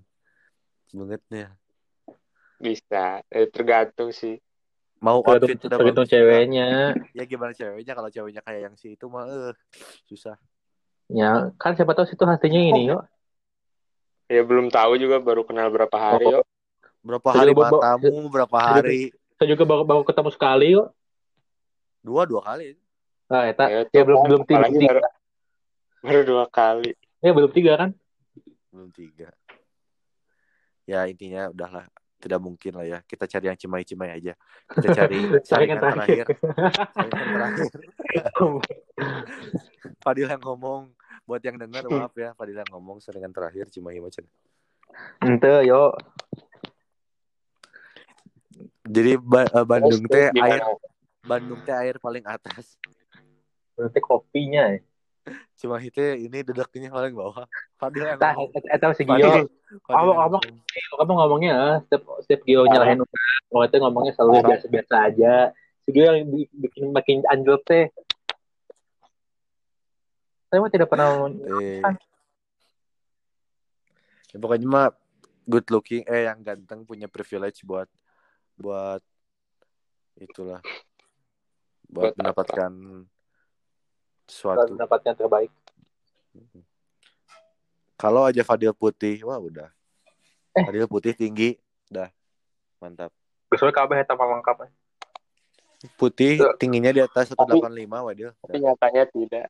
bangetnya 0.89 1.55
Bisa. 2.55 3.19
Eh, 3.27 3.49
tergantung 3.49 4.09
sih. 4.11 4.37
mau 4.97 5.19
Tergantung, 5.19 5.49
outfit 5.49 5.57
udah 5.59 5.71
tergantung 5.75 6.07
ceweknya. 6.07 6.93
ya 7.11 7.23
gimana 7.25 7.51
ceweknya 7.51 7.91
kalau 7.91 8.07
ceweknya 8.07 8.39
kayak 8.39 8.61
yang 8.63 8.75
si 8.75 8.93
itu 8.93 9.05
mah 9.05 9.25
eh 9.25 9.53
susah 10.05 10.37
Ya, 11.11 11.51
kan 11.59 11.75
siapa 11.75 11.91
tahu 11.91 12.07
situ 12.07 12.23
hasilnya 12.23 12.61
ini 12.71 12.87
yuk. 12.87 13.03
Ya 14.31 14.41
belum 14.41 14.71
tahu 14.71 14.95
juga 14.95 15.19
baru 15.19 15.43
kenal 15.43 15.67
berapa 15.67 15.91
hari 15.91 16.31
Oh. 16.31 16.39
yuk. 16.39 16.45
berapa 17.01 17.27
Jadi 17.33 17.39
hari 17.41 17.51
matamu 17.51 18.13
berapa 18.29 18.57
hari 18.61 19.01
Saya 19.35 19.47
juga 19.51 19.63
baru, 19.65 19.83
baru 19.83 20.01
ketemu 20.05 20.29
sekali 20.31 20.67
yuk. 20.71 20.87
dua 21.99 22.23
dua 22.23 22.41
kali 22.41 22.77
Nah, 23.27 23.47
eta, 23.47 23.63
Ya, 23.67 23.79
ya, 23.87 24.01
belum 24.03 24.19
belum 24.27 24.41
tiga, 24.43 24.67
baru, 24.67 24.99
baru 26.03 26.21
dua 26.23 26.45
kali. 26.47 26.91
Ya 27.19 27.31
belum 27.31 27.51
tiga 27.51 27.73
kan? 27.77 27.91
belum 28.71 28.87
tiga 28.95 29.27
ya 30.87 31.03
intinya 31.03 31.51
udahlah 31.51 31.85
tidak 32.23 32.39
mungkin 32.39 32.71
lah 32.71 32.87
ya 32.87 32.99
kita 33.03 33.27
cari 33.27 33.51
yang 33.51 33.59
cimai-cimai 33.59 34.15
aja 34.15 34.33
kita 34.79 34.87
cari 34.95 35.19
Saringan 35.43 35.75
saringan 35.75 35.77
terakhir. 35.77 36.23
terakhir 36.23 36.25
saringan 36.95 37.29
terakhir 37.35 37.71
Fadil 40.03 40.27
yang 40.27 40.39
ngomong 40.39 40.87
buat 41.23 41.41
yang 41.41 41.57
dengar 41.57 41.85
maaf 41.87 42.13
ya 42.13 42.33
Fadil 42.33 42.57
yang 42.57 42.69
ngomong 42.73 42.97
saringan 42.99 43.31
terakhir 43.31 43.69
cimai 43.69 44.01
macam 44.01 44.25
Ente 45.23 45.53
yo. 45.63 45.95
jadi 48.83 49.15
Ba- 49.15 49.47
eh, 49.47 49.65
Bandung 49.65 50.03
teh 50.03 50.27
air 50.33 50.61
Bandung 51.23 51.59
teh 51.63 51.71
air 51.71 51.95
paling 51.97 52.25
atas 52.27 52.75
Berarti 53.77 53.99
kopinya 54.03 54.75
ya. 54.75 54.79
cuma 55.55 55.77
itu 55.77 56.01
ini 56.17 56.41
dedeknya 56.41 56.89
paling 56.89 57.13
bawah 57.13 57.45
Fadil 57.77 58.03
yang 58.03 58.17
Tah, 58.17 58.33
eta 58.67 58.89
si 58.97 59.05
Gio. 59.05 59.45
Kamu- 59.85 60.17
ngomong. 60.17 60.43
Kamu 60.97 61.11
ngomongnya 61.13 61.53
ah, 61.53 61.75
setiap 61.85 62.03
setiap 62.25 62.41
Gio 62.43 62.65
nyalahin 62.65 63.05
orang, 63.05 63.41
kalau 63.47 63.63
itu 63.69 63.77
ngomongnya 63.77 64.11
selalu 64.17 64.31
biasa-biasa 64.49 64.95
aja. 65.13 65.33
Si 65.85 65.89
Gio 65.93 66.09
yang 66.09 66.25
bi- 66.27 66.49
bikin 66.49 66.89
makin 66.89 67.21
anjlok 67.29 67.61
teh. 67.63 67.93
Saya 70.51 70.59
mah 70.59 70.67
tidak 70.67 70.91
pernah 70.91 71.07
eh 71.63 71.79
ya, 74.29 74.37
pokoknya 74.37 74.67
mah 74.67 74.87
good 75.47 75.63
looking 75.71 76.03
eh 76.03 76.27
yang 76.27 76.43
ganteng 76.43 76.83
punya 76.83 77.07
privilege 77.07 77.63
buat 77.63 77.87
buat 78.55 78.99
itulah 80.15 80.59
buat 81.87 82.11
Buat 82.11 82.11
apa? 82.11 82.17
mendapatkan 82.19 82.71
sesuatu 84.23 84.75
mendapatkan 84.75 85.13
terbaik. 85.15 85.51
kalau 87.95 88.23
aja 88.23 88.43
Fadil 88.43 88.71
putih 88.71 89.23
wah 89.23 89.39
udah 89.39 89.71
Eh. 90.51 90.67
Fadil 90.67 90.83
putih 90.83 91.15
tinggi 91.15 91.55
dah 91.87 92.11
mantap 92.77 93.07
Besok 93.47 93.71
kabeh 93.71 93.99
eta 93.99 94.15
mah 94.15 94.27
lengkap. 94.31 94.67
putih 95.95 96.39
Tuh. 96.39 96.55
tingginya 96.55 96.91
di 96.91 96.99
atas 96.99 97.31
185 97.31 97.71
Wadil 98.03 98.31
Tapi 98.35 98.59
nyatanya 98.59 99.03
tidak. 99.07 99.47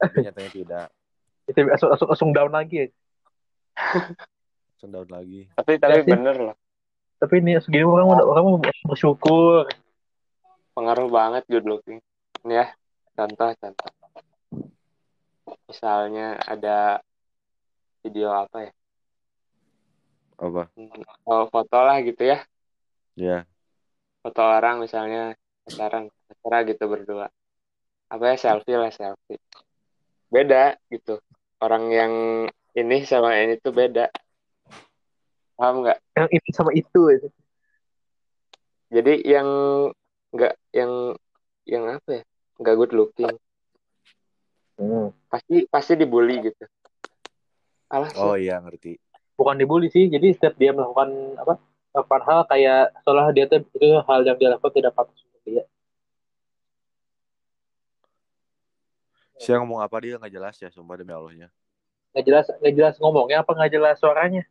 Tapi 0.00 0.16
nyatanya 0.24 0.50
tidak 0.50 0.86
Itu 1.44 1.58
langsung, 1.68 1.88
langsung, 1.92 2.08
langsung 2.08 2.30
down 2.32 2.52
lagi. 2.52 2.88
langsung 4.74 4.90
down 4.90 5.08
lagi 5.12 5.40
Tapi 5.54 5.72
tapi 5.76 6.00
Ya 6.00 6.16
bener 6.16 6.36
loh. 6.40 6.56
Tapi 7.20 7.44
ini 7.44 7.60
segini 7.60 7.84
orang 7.84 8.16
udah 8.16 8.24
orang 8.24 8.44
mau 8.48 8.58
bersyukur. 8.88 9.68
Pengaruh 10.72 11.12
banget 11.12 11.44
good 11.52 11.68
looking. 11.68 12.00
Ini 12.48 12.64
ya. 12.64 12.66
Contoh 13.12 13.52
contoh. 13.52 13.90
Misalnya 15.68 16.40
ada 16.48 17.04
video 18.00 18.32
apa 18.32 18.64
ya? 18.64 18.72
apa 20.40 20.72
Oh, 21.28 21.44
foto 21.52 21.78
lah 21.84 22.00
gitu 22.00 22.24
ya. 22.24 22.40
ya 23.12 23.44
Foto 24.24 24.40
orang 24.40 24.80
misalnya 24.80 25.36
pacaran, 25.68 26.08
pacaran 26.08 26.62
gitu 26.64 26.84
berdua. 26.88 27.28
Apa 28.08 28.32
ya 28.32 28.36
selfie 28.40 28.80
lah 28.80 28.88
selfie. 28.88 29.36
Beda 30.30 30.78
gitu. 30.88 31.18
Orang 31.58 31.90
yang 31.90 32.12
ini 32.72 33.02
sama 33.02 33.34
ini 33.36 33.58
tuh 33.58 33.74
beda. 33.74 34.08
Paham 35.58 35.84
nggak? 35.84 35.98
Yang 36.16 36.28
ini 36.38 36.48
sama 36.54 36.70
itu. 36.72 37.00
ya. 37.10 37.18
Jadi 38.90 39.14
yang 39.26 39.48
nggak 40.30 40.54
yang 40.72 40.92
yang 41.66 41.84
apa 41.90 42.10
ya? 42.10 42.22
Nggak 42.62 42.76
good 42.78 42.92
looking. 42.94 43.34
Hmm. 44.80 45.12
Pasti 45.28 45.66
pasti 45.68 45.92
dibully 45.98 46.40
gitu. 46.40 46.64
Alah 47.90 48.08
sih. 48.14 48.22
oh 48.22 48.38
iya 48.38 48.62
ngerti 48.62 48.96
Bukan 49.34 49.58
dibully 49.58 49.90
sih. 49.90 50.06
Jadi 50.08 50.32
setiap 50.32 50.54
dia 50.56 50.70
melakukan 50.70 51.36
apa 51.36 51.58
melakukan 51.90 52.22
hal 52.22 52.40
kayak 52.46 52.82
seolah 53.02 53.34
dia 53.34 53.50
tuh 53.50 53.66
itu 53.66 53.98
hal 54.06 54.22
yang 54.22 54.38
dia 54.38 54.48
lakukan 54.54 54.72
tidak 54.78 54.94
patut 54.94 55.12
untuk 55.18 55.42
dia. 55.42 55.62
Saya 59.36 59.60
ngomong 59.60 59.80
apa 59.80 59.96
dia 60.00 60.18
nggak 60.18 60.32
jelas 60.32 60.54
ya 60.58 60.68
sumpah 60.70 60.96
demi 60.96 61.12
Allahnya 61.12 61.48
Nggak 62.10 62.24
jelas 62.26 62.46
nggak 62.58 62.74
jelas 62.74 62.94
ngomongnya 62.98 63.38
apa 63.42 63.50
nggak 63.54 63.70
jelas 63.70 63.96
suaranya. 64.02 64.42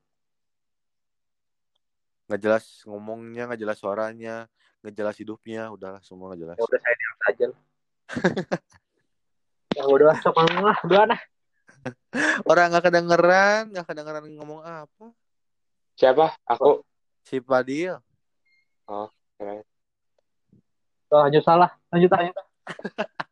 nggak 2.29 2.39
jelas 2.39 2.65
ngomongnya 2.86 3.43
nggak 3.50 3.59
jelas 3.59 3.77
suaranya 3.81 4.36
nggak 4.79 4.93
jelas 4.95 5.15
hidupnya 5.17 5.67
udahlah 5.74 6.00
semua 6.00 6.31
nggak 6.31 6.41
jelas 6.45 6.55
Ya 6.55 6.63
udah 6.63 6.79
saya 6.79 6.95
diam 6.95 7.17
saja. 7.19 7.45
lah. 7.50 7.59
ya 9.75 9.83
udah 9.86 10.13
ngomong 10.24 10.62
lah, 10.63 10.77
udah 10.86 11.01
nah. 11.09 11.21
orang 12.50 12.65
nggak 12.69 12.86
kedengeran 12.86 13.62
nggak 13.74 13.86
kedengeran 13.88 14.24
ngomong 14.38 14.62
apa 14.62 15.05
Siapa? 16.00 16.31
Aku. 16.48 16.79
si 17.27 17.43
Padil 17.43 18.00
Keren. 19.39 19.63
Oh, 21.09 21.19
lanjut 21.25 21.41
salah, 21.41 21.71
lanjut 21.89 22.12
lanjut. 22.12 22.36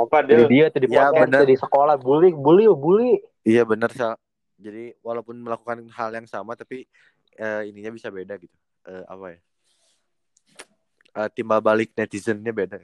Apa 0.00 0.22
Jadi 0.22 0.44
dia? 0.46 0.48
dia 0.48 0.66
tadi 0.68 0.86
Ya, 0.86 1.06
podcast, 1.06 1.20
bener. 1.26 1.44
di 1.44 1.56
sekolah 1.56 1.96
bully, 1.96 2.30
bully, 2.32 2.64
bully. 2.68 3.12
iya 3.42 3.62
benar 3.62 3.90
sal 3.90 4.16
jadi 4.56 4.92
walaupun 5.00 5.34
melakukan 5.34 5.84
hal 5.90 6.10
yang 6.10 6.24
sama 6.24 6.52
tapi 6.52 6.84
eh, 7.34 7.62
ininya 7.64 7.90
bisa 7.90 8.08
beda 8.08 8.36
gitu 8.36 8.52
Eh, 8.82 9.04
apa 9.04 9.26
ya 9.30 9.40
Eh, 11.12 11.28
timbal 11.30 11.58
balik 11.58 11.90
netizennya 11.92 12.48
beda 12.50 12.80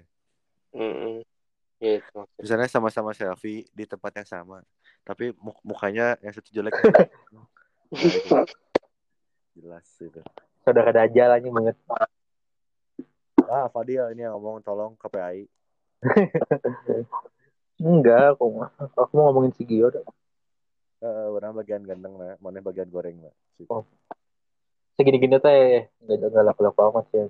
Mm-mm. 0.70 1.22
Gitu. 1.76 2.04
maksudnya. 2.10 2.36
misalnya 2.36 2.68
sama-sama 2.68 3.12
selfie 3.12 3.68
di 3.70 3.84
tempat 3.84 4.12
yang 4.14 4.26
sama 4.26 4.58
tapi 5.02 5.30
mu- 5.36 5.56
mukanya 5.62 6.16
yang 6.18 6.32
satu 6.32 6.50
jelek 6.50 6.72
jelas 9.54 9.86
itu 9.98 10.20
Saudara 10.58 10.90
Dajjal 10.90 11.30
aja 11.30 11.46
banget. 11.46 11.76
ah 13.46 13.70
Fadil 13.70 14.02
ini 14.10 14.20
yang 14.20 14.34
ngomong 14.34 14.58
tolong 14.60 14.98
KPI 14.98 15.46
Enggak, 17.76 18.36
aku 18.36 18.44
mah. 18.56 18.70
Aku 18.96 19.12
mau 19.16 19.28
ngomongin 19.28 19.52
si 19.52 19.64
Gio. 19.68 19.92
dah. 19.92 20.04
Eh, 20.96 21.26
orang 21.28 21.52
bagian 21.52 21.84
ganteng 21.84 22.16
lah 22.16 22.40
mana 22.40 22.64
bagian 22.64 22.88
goreng 22.88 23.20
lah 23.20 23.34
Oh. 23.68 23.84
Segini-gini 24.96 25.36
teh 25.36 25.92
enggak 26.00 26.32
enggak 26.32 26.44
laku-laku 26.50 26.80
amat 26.88 27.04
sih. 27.12 27.28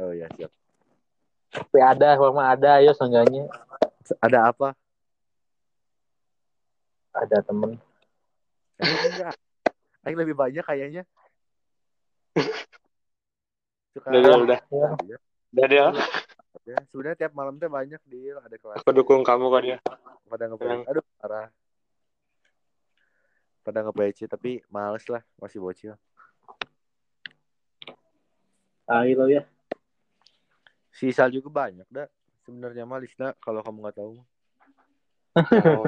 oh 0.00 0.12
ya 0.16 0.24
siap 0.32 0.48
Tapi 1.52 1.78
ada, 1.80 2.16
mah 2.32 2.56
ada, 2.56 2.80
ayo 2.80 2.96
seenggaknya 2.96 3.52
ada 4.24 4.48
apa 4.48 4.72
ada 7.12 7.44
temen. 7.44 7.76
enggak 8.80 9.36
Aing 10.08 10.16
lebih 10.16 10.32
banyak 10.32 10.64
kayaknya 10.64 11.02
Suka 13.92 14.08
Udah, 14.16 14.20
udah, 14.24 14.36
udah. 14.40 14.58
Ya. 14.72 14.88
Iya. 15.04 15.16
Udah 15.52 15.66
dia. 15.68 15.86
Ya, 16.68 16.76
sebenarnya 16.92 17.16
tiap 17.16 17.32
malam 17.32 17.56
tuh 17.56 17.68
banyak 17.68 18.00
deal 18.04 18.36
ada 18.40 18.56
kelas 18.56 18.76
Aku 18.80 18.92
dukung 18.92 19.24
kamu 19.24 19.44
kok 19.48 19.62
dia. 19.64 19.78
pada 20.28 20.44
nge 20.44 20.84
aduh 20.84 21.04
parah 21.16 21.48
pada 23.64 23.80
nge 23.80 23.92
tapi 24.28 24.60
males 24.68 25.04
lah 25.08 25.24
masih 25.40 25.60
bocil 25.60 25.96
Tai 28.84 29.12
lo 29.12 29.28
ya. 29.28 29.44
sisa 30.92 31.28
juga 31.32 31.48
banyak 31.64 31.88
dah 31.88 32.08
sebenarnya 32.44 32.84
mah 32.84 33.00
Lisna 33.00 33.32
kalau 33.40 33.60
kamu 33.64 33.78
nggak 33.88 33.96
tahu 33.96 34.12
Oh, 35.38 35.86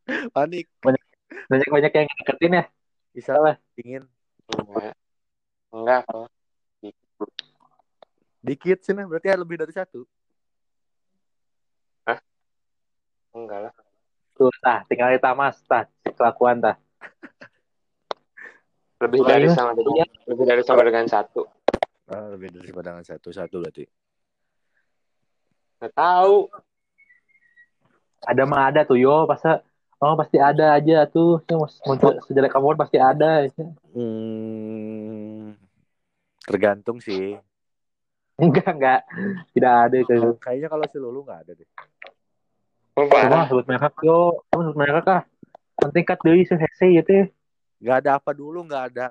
panik 0.34 0.66
Banyak. 0.82 1.02
banyak 1.46 1.68
banyak 1.70 1.92
yang 1.94 2.08
deketin 2.20 2.52
ya 2.58 2.64
Bisa 3.14 3.32
Salah. 3.32 3.56
dingin. 3.76 4.04
enggak 4.50 4.94
enggak 5.70 6.00
kok 6.04 6.28
Dikit 8.42 8.82
sih 8.82 8.90
nah, 8.90 9.06
berarti 9.06 9.30
lebih 9.38 9.62
dari 9.62 9.70
satu. 9.70 10.02
enggak 13.32 13.60
lah. 13.68 13.74
Tuh 14.36 14.52
tah. 14.60 14.84
Tinggal 14.88 15.16
kita 15.16 15.32
mas 15.32 15.56
tah. 15.64 15.88
Kelakuan 16.04 16.60
tah. 16.60 16.76
Lebih 19.02 19.18
dari 19.26 19.50
sama 19.50 19.74
dengan 19.74 20.06
lebih 20.30 20.46
dari 20.46 20.62
sama 20.62 20.86
dengan 20.86 21.02
satu. 21.10 21.42
Ah, 22.06 22.30
lebih 22.30 22.54
dari 22.54 22.70
pandangan 22.70 23.02
satu. 23.02 23.34
Satu 23.34 23.58
berarti. 23.58 23.82
nggak 25.82 25.90
tahu. 25.90 26.46
Ada 28.22 28.46
mah 28.46 28.70
ada 28.70 28.86
tuh 28.86 28.94
yo. 28.94 29.26
Masa? 29.26 29.66
Oh 29.98 30.14
pasti 30.14 30.38
ada 30.38 30.78
aja 30.78 31.02
tuh. 31.10 31.42
Yang 31.50 31.82
muncul 31.82 32.14
sejelek 32.30 32.54
kamu 32.54 32.78
pasti 32.78 33.02
ada 33.02 33.42
Hmm, 33.90 35.58
tergantung 36.46 37.02
sih. 37.02 37.42
Enggak 38.40 38.68
enggak 38.72 39.00
tidak 39.52 39.72
ada 39.88 39.96
itu 40.00 40.12
Kayaknya 40.40 40.68
kalau 40.72 40.84
si 40.88 40.96
Lulu 40.98 41.20
nggak 41.26 41.40
ada 41.46 41.52
deh. 41.56 41.68
Oh, 42.92 43.08
Cuma 43.08 43.48
sebut 43.48 43.64
merek 43.64 43.94
yo 44.04 44.44
kamu 44.52 44.60
sebut 44.68 44.78
merek 44.78 45.06
ah 45.08 45.22
penting 45.80 46.04
kat 46.04 46.20
deui 46.20 46.44
se 46.44 46.54
hese 46.60 46.86
ya 46.92 47.02
Nggak 47.82 47.96
ada 48.06 48.10
apa 48.22 48.30
dulu 48.30 48.62
nggak 48.62 48.84
ada. 48.94 49.06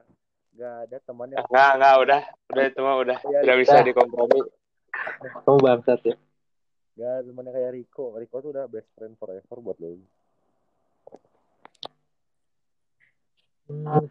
Nggak 0.56 0.76
ada 0.88 0.98
temannya. 1.04 1.38
Enggak, 1.44 1.70
enggak, 1.76 1.96
udah. 2.00 2.22
Udah 2.52 2.64
itu 2.68 2.80
mah 2.80 2.96
udah. 3.04 3.18
Iya, 3.20 3.40
Tidak 3.44 3.58
bisa 3.60 3.74
udah. 3.76 3.86
dikompromi. 3.88 4.40
kamu 5.48 5.58
bangsat 5.64 6.00
ya 6.06 6.16
Nggak 6.96 7.12
ada 7.12 7.22
temannya 7.28 7.52
kayak 7.52 7.72
Rico. 7.76 8.06
Rico 8.16 8.36
tuh 8.40 8.50
udah 8.56 8.66
best 8.72 8.90
friend 8.96 9.16
forever 9.20 9.58
buat 9.60 9.78
Lulu. 9.80 10.06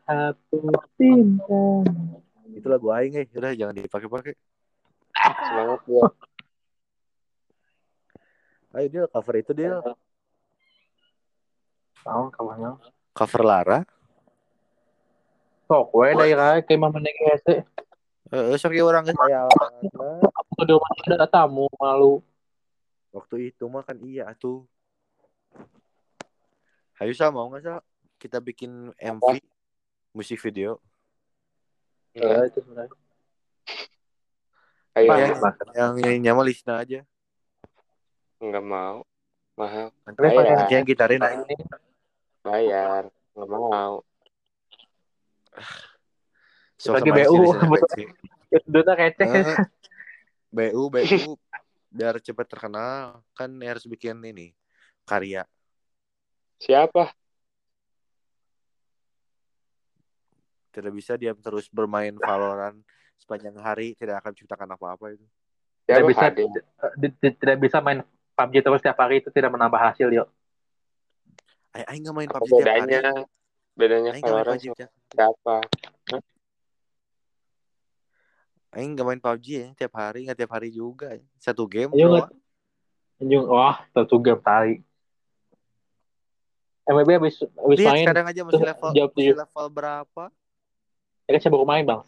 satu 0.09 0.57
cinta 0.97 1.63
Itu 2.51 2.67
lagu 2.67 2.89
aing 2.91 3.15
eh. 3.21 3.27
Udah 3.37 3.53
jangan 3.53 3.77
dipakai-pakai. 3.77 4.35
Semangat 5.21 5.81
ya. 5.87 6.05
Ayo 8.71 8.87
dia 8.87 9.03
cover 9.11 9.35
itu 9.37 9.53
dia. 9.53 9.83
tahu 12.01 12.33
kamu 12.33 12.81
Cover 13.13 13.43
Lara. 13.45 13.81
sok 15.71 15.95
we 15.95 16.11
dari 16.19 16.35
kayak 16.35 16.67
kayak 16.67 16.81
mah 16.83 16.91
meneng 16.91 17.15
hese 17.31 17.63
Eh, 18.31 18.55
sok 18.59 18.75
ya 18.75 18.87
orang 18.87 19.07
saya. 19.07 19.47
aku 20.31 20.51
ada 21.07 21.27
tamu 21.27 21.67
malu 21.79 22.23
Waktu 23.11 23.51
itu 23.51 23.67
mah 23.67 23.83
kan 23.83 23.99
iya 23.99 24.31
tuh. 24.39 24.71
Hayu 26.95 27.11
sa 27.11 27.35
mau 27.35 27.51
nggak 27.51 27.63
sa? 27.63 27.75
Kita 28.23 28.39
bikin 28.39 28.95
MV 28.95 29.43
musik 30.15 30.39
video. 30.39 30.79
Eh, 32.15 32.47
itu 32.47 32.63
sebenarnya 32.63 32.95
Bangsat. 34.95 35.55
Yang 35.75 35.91
nyanyinya 36.03 36.33
mah 36.35 36.45
Lisna 36.45 36.75
aja. 36.83 37.01
enggak 38.41 38.65
mau. 38.65 39.05
Mahal. 39.55 39.93
Nanti, 40.09 40.19
nanti 40.25 40.73
yang 40.73 40.87
gitarin 40.89 41.21
aing. 41.21 41.45
Bayar. 42.41 43.13
Enggak 43.37 43.51
mau. 43.53 43.95
Sok 46.81 46.97
Lagi 46.97 47.11
BU. 47.13 47.45
Duta 48.65 48.97
kecek 48.97 49.29
Eh, 49.31 49.47
BU 50.51 50.91
BU 50.91 51.39
biar 51.91 52.19
cepat 52.19 52.47
terkenal 52.47 53.19
kan 53.35 53.51
harus 53.63 53.83
bikin 53.87 54.19
ini 54.23 54.55
karya 55.03 55.43
Siapa? 56.59 57.11
tidak 60.71 60.95
bisa 60.95 61.19
diam 61.19 61.35
terus 61.35 61.67
bermain 61.67 62.15
Valorant 62.15 62.79
sepanjang 63.21 63.55
hari 63.61 63.93
tidak 63.95 64.25
akan 64.25 64.33
menciptakan 64.33 64.69
apa-apa 64.75 65.05
itu 65.15 65.27
tidak 65.85 66.05
bisa 66.09 66.27
di- 66.97 67.15
tidak 67.37 67.57
bisa 67.61 67.79
main 67.85 68.01
PUBG 68.35 68.55
terus 68.65 68.81
tiap 68.81 68.99
hari 68.99 69.21
itu 69.21 69.29
tidak 69.29 69.53
menambah 69.53 69.79
hasil 69.79 70.09
yo 70.11 70.25
Aing 71.71 72.03
nggak 72.03 72.17
main 72.17 72.29
Apa 72.29 72.43
PUBG 72.43 72.51
tiap 72.51 72.67
hari 72.67 72.91
bedanya? 72.91 73.03
Bedanya 73.79 74.11
aing 74.11 74.23
nggak 74.27 74.47
PUBG 74.49 74.65
sama 74.65 74.77
tiap 74.79 74.91
siapa? 75.15 75.57
aing 78.71 78.91
nggak 78.95 79.07
main 79.07 79.21
PUBG 79.23 79.47
ya 79.51 79.69
tiap 79.79 79.93
hari 79.99 80.19
nggak 80.27 80.39
tiap 80.41 80.53
hari 80.57 80.69
juga 80.75 81.09
ya. 81.15 81.25
satu 81.39 81.63
game 81.71 81.91
Ayo, 81.95 82.07
doang. 82.11 82.31
Anjing, 83.21 83.45
wah 83.45 83.85
satu 83.93 84.17
game 84.17 84.41
tali 84.41 84.81
MWB 86.89 87.11
habis 87.23 87.37
habis 87.45 87.79
Lihat 87.79 87.93
main 87.93 88.07
kadang 88.09 88.27
aja 88.27 88.41
masih 88.43 88.65
level 88.67 88.91
jawab 88.97 89.11
masih 89.15 89.37
level 89.37 89.67
berapa 89.71 90.25
ya 91.29 91.31
kan 91.37 91.41
saya 91.45 91.53
baru 91.55 91.67
main 91.69 91.85
bang 91.87 92.03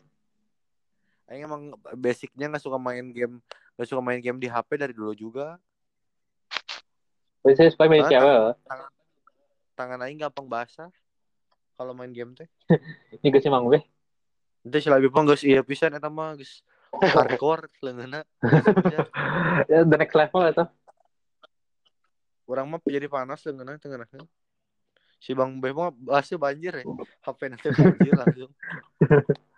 Aing 1.33 1.49
emang 1.49 1.62
basicnya 1.97 2.53
nggak 2.53 2.61
suka 2.61 2.77
main 2.77 3.09
game 3.09 3.40
nggak 3.73 3.88
suka 3.88 4.05
main 4.05 4.21
game 4.21 4.37
di 4.37 4.47
HP 4.47 4.77
dari 4.77 4.92
dulu 4.92 5.16
juga 5.16 5.57
saya 7.42 7.73
suka 7.73 7.88
main 7.88 8.05
Ah, 8.05 8.11
cewek 8.12 8.33
loh. 8.37 8.55
tangan 9.73 10.05
aing 10.05 10.21
gampang 10.21 10.45
basah 10.45 10.92
kalau 11.75 11.97
main 11.97 12.12
game 12.12 12.37
teh 12.37 12.45
ini 13.16 13.33
gak 13.33 13.40
sih 13.40 13.49
mang 13.49 13.64
gue 13.64 13.81
Itu 14.62 14.77
si 14.79 14.87
lebih 14.87 15.11
pun 15.11 15.25
geus 15.25 15.42
iya 15.42 15.64
pisan 15.64 15.97
eta 15.97 16.07
mah 16.07 16.37
geus 16.37 16.61
hardcore 16.92 17.66
leungeunna. 17.81 18.23
ya 19.73 19.81
the 19.83 19.97
next 19.97 20.12
level 20.12 20.45
itu 20.45 20.62
Urang 22.45 22.68
mah 22.68 22.79
jadi 22.85 23.09
panas 23.09 23.40
leungeunna 23.42 23.81
tengeunaheun. 23.81 24.29
Si 25.16 25.33
Bang 25.33 25.57
Beh 25.59 25.73
mah 25.73 25.90
bahasnya 25.97 26.37
banjir 26.37 26.75
ya. 26.79 26.85
HP 27.25 27.40
nanti 27.49 27.73
banjir 27.73 28.12
langsung. 28.12 28.53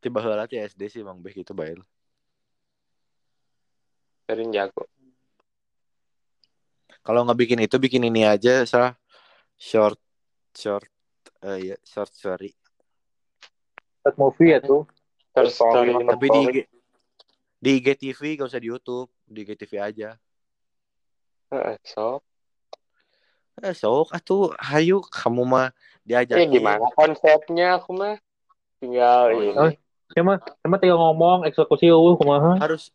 Tiba 0.00 0.18
heula 0.20 0.44
ti 0.44 0.60
SD 0.60 0.88
si 0.90 1.00
Bang 1.00 1.20
Beh 1.20 1.32
gitu 1.32 1.56
bae. 1.56 1.74
Sering 4.28 4.52
jago. 4.52 4.84
Kalau 7.04 7.20
nggak 7.28 7.38
bikin 7.40 7.60
itu 7.64 7.76
bikin 7.76 8.08
ini 8.08 8.24
aja 8.24 8.64
salah 8.64 8.96
short 9.60 10.00
short 10.56 10.88
eh 11.44 11.72
ya 11.72 11.76
short 11.84 12.08
story. 12.12 12.52
Short 14.00 14.16
movie 14.16 14.56
ya 14.56 14.60
tuh 14.64 14.88
Terus 15.34 15.58
story 15.58 15.90
Tapi 15.98 16.26
di 16.30 16.40
IG, 16.46 16.56
di 17.58 17.70
IGTV 17.82 18.20
gak 18.38 18.48
usah 18.54 18.62
di 18.62 18.70
YouTube, 18.70 19.10
di 19.26 19.42
IGTV 19.42 19.72
aja. 19.82 20.14
Heeh, 21.50 21.76
sok. 21.82 22.22
Eh, 23.58 23.74
sok 23.74 24.14
atuh 24.14 24.54
hayu 24.62 25.02
kamu 25.02 25.42
mah 25.42 25.68
diajak 26.04 26.36
Ya 26.36 26.44
gimana 26.46 26.84
konsepnya 26.92 27.76
aku 27.76 27.90
mah 27.92 28.16
tinggal 28.78 29.28
Oh, 29.28 29.34
ini. 29.34 29.48
iya. 29.50 29.80
Cuma 30.12 30.36
cuma 30.60 30.76
tinggal 30.76 31.00
ngomong 31.00 31.48
eksekusi 31.48 31.88
uh 31.88 32.14
kumaha. 32.14 32.60
harus 32.60 32.92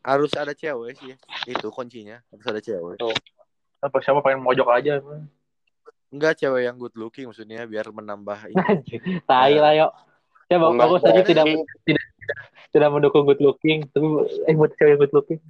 harus 0.00 0.32
ada 0.32 0.52
cewek 0.52 0.96
sih 0.96 1.14
itu 1.46 1.66
kuncinya 1.68 2.20
harus 2.28 2.46
ada 2.46 2.60
cewek 2.60 2.96
Apa 3.78 4.00
siapa 4.00 4.20
pengen 4.20 4.40
mojok 4.40 4.68
aja. 4.70 5.00
enggak 6.08 6.38
cewek 6.38 6.64
yang 6.64 6.76
good 6.76 6.94
looking 6.94 7.26
maksudnya 7.26 7.64
biar 7.64 7.88
menambah 7.88 8.48
ini. 8.48 8.64
Tai 9.24 9.54
lah 9.54 9.72
yuk. 9.74 9.92
Ya 10.46 10.56
Mbak 10.56 10.76
aku 10.78 10.96
saja 11.00 11.20
Dari, 11.20 11.56
tidak 11.84 12.04
tidak 12.70 12.88
mendukung 12.90 13.24
good 13.24 13.40
looking, 13.40 13.84
tapi 13.90 14.06
eh 14.44 14.54
buat 14.54 14.72
cewek 14.74 14.96
good 14.98 15.12
looking. 15.12 15.40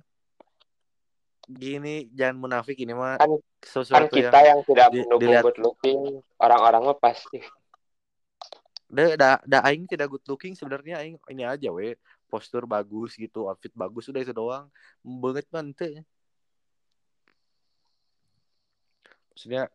Gini 1.44 2.08
jangan 2.10 2.36
munafik 2.40 2.78
ini 2.80 2.96
mah 2.96 3.20
Kan- 3.20 3.36
kan 3.36 3.40
sesuatu 3.64 4.12
kita 4.12 4.38
yang 4.40 4.44
yang 4.44 4.60
tidak 4.64 4.86
di- 4.88 5.00
mendukung 5.04 5.20
dilihat- 5.20 5.44
good 5.44 5.58
looking, 5.60 6.00
orang-orang 6.36 6.82
mah 6.88 6.98
pasti. 7.00 7.40
da, 8.86 9.02
da, 9.18 9.30
da 9.42 9.58
aing 9.66 9.88
tidak 9.88 10.06
good 10.06 10.22
looking 10.28 10.54
sebenarnya 10.54 11.00
aing 11.00 11.16
ini 11.28 11.42
aja 11.42 11.68
we. 11.68 11.96
Postur 12.30 12.66
bagus 12.66 13.14
gitu 13.14 13.46
outfit 13.46 13.70
bagus 13.74 14.06
udah 14.06 14.20
itu 14.22 14.30
doang. 14.30 14.66
Banget 15.02 15.46
mante 15.50 16.02
maksudnya 19.30 19.66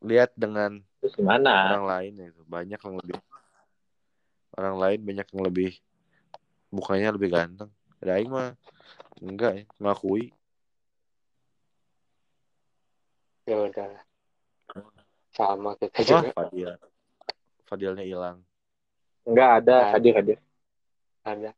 lihat 0.00 0.32
dengan 0.32 0.80
Terus 1.04 1.12
gimana? 1.14 1.76
orang 1.76 1.84
lain 1.84 2.12
itu 2.32 2.42
banyak 2.48 2.80
yang 2.80 2.96
lebih 2.96 3.16
orang 4.56 4.76
lain 4.80 4.98
banyak 5.04 5.26
yang 5.28 5.42
lebih 5.44 5.70
mukanya 6.72 7.12
lebih 7.12 7.28
ganteng. 7.30 7.70
Ada 8.00 8.16
aing 8.16 8.30
mah 8.32 8.56
enggak 9.20 9.52
ya 9.60 9.64
ngakui 9.76 10.32
Ya 13.48 13.56
udahlah. 13.64 14.02
Sama 15.32 15.72
kita 15.80 16.04
wah 16.04 16.20
juga 16.20 16.30
Fadil 16.36 16.70
Fadilnya 17.64 18.04
hilang 18.04 18.44
Enggak 19.24 19.64
ada 19.64 19.76
Ada. 19.88 19.92
hadir 19.96 20.12
hadir. 20.20 20.38
ada. 21.24 21.50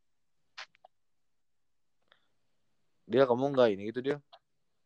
dia 3.11 3.27
kamu 3.27 3.51
enggak 3.51 3.67
ini 3.75 3.81
gitu 3.91 3.99
dia 3.99 4.17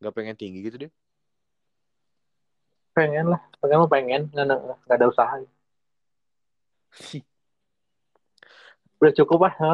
nggak 0.01 0.13
pengen 0.17 0.33
tinggi 0.33 0.65
gitu 0.65 0.77
dia 0.87 0.91
Pengen 2.95 3.27
lah, 3.27 3.43
pengen 3.59 3.83
mah 3.83 3.91
pengen, 3.91 4.21
nggak 4.31 4.45
ada, 4.47 4.55
nggak 4.87 4.95
ada 4.95 5.07
usaha. 5.11 5.35
Udah 9.03 9.11
cukup 9.19 9.51
lah, 9.51 9.55
ha? 9.59 9.73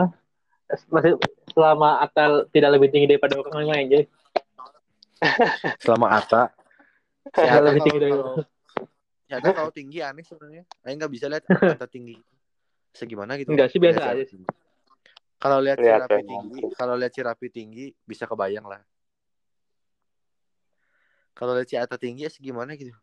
masih 0.90 1.22
selama 1.54 2.02
Atal 2.02 2.50
tidak 2.50 2.74
lebih 2.82 2.90
tinggi 2.90 3.06
daripada 3.14 3.38
orang 3.38 3.62
lain 3.62 3.78
aja. 3.78 4.00
Selama 5.86 6.18
Ata. 6.18 6.50
Ya, 7.30 7.62
lebih 7.62 7.62
kalau, 7.62 7.86
tinggi 7.86 8.00
dari 8.02 8.14
kalau, 8.18 8.36
si 9.30 9.32
Ata 9.38 9.50
kalau 9.54 9.72
tinggi 9.72 9.98
aneh 10.02 10.26
sebenarnya. 10.26 10.64
Aing 10.82 10.98
nggak 10.98 11.14
bisa 11.14 11.26
lihat 11.30 11.46
Ata 11.78 11.86
tinggi. 11.86 12.18
Segimana 12.92 13.38
gitu. 13.38 13.54
Enggak 13.54 13.70
sih, 13.72 13.80
biasa 13.80 14.04
aja 14.04 14.26
tinggi. 14.26 14.50
Kalau 15.42 15.58
lihat 15.58 15.82
si 15.82 15.90
Lihat 15.90 16.06
Rapi 16.06 16.22
ya. 16.22 16.30
tinggi, 16.30 16.60
kalau 16.78 16.94
lihat 16.94 17.18
si 17.18 17.22
Rapi 17.26 17.50
tinggi 17.50 17.90
bisa 18.06 18.30
kebayang 18.30 18.70
lah. 18.70 18.78
Kalau 21.34 21.58
lihat 21.58 21.70
si 21.70 21.76
Ata 21.80 21.98
tinggi 21.98 22.24
ya 22.28 22.30
segimana 22.30 22.76
gitu. 22.78 22.94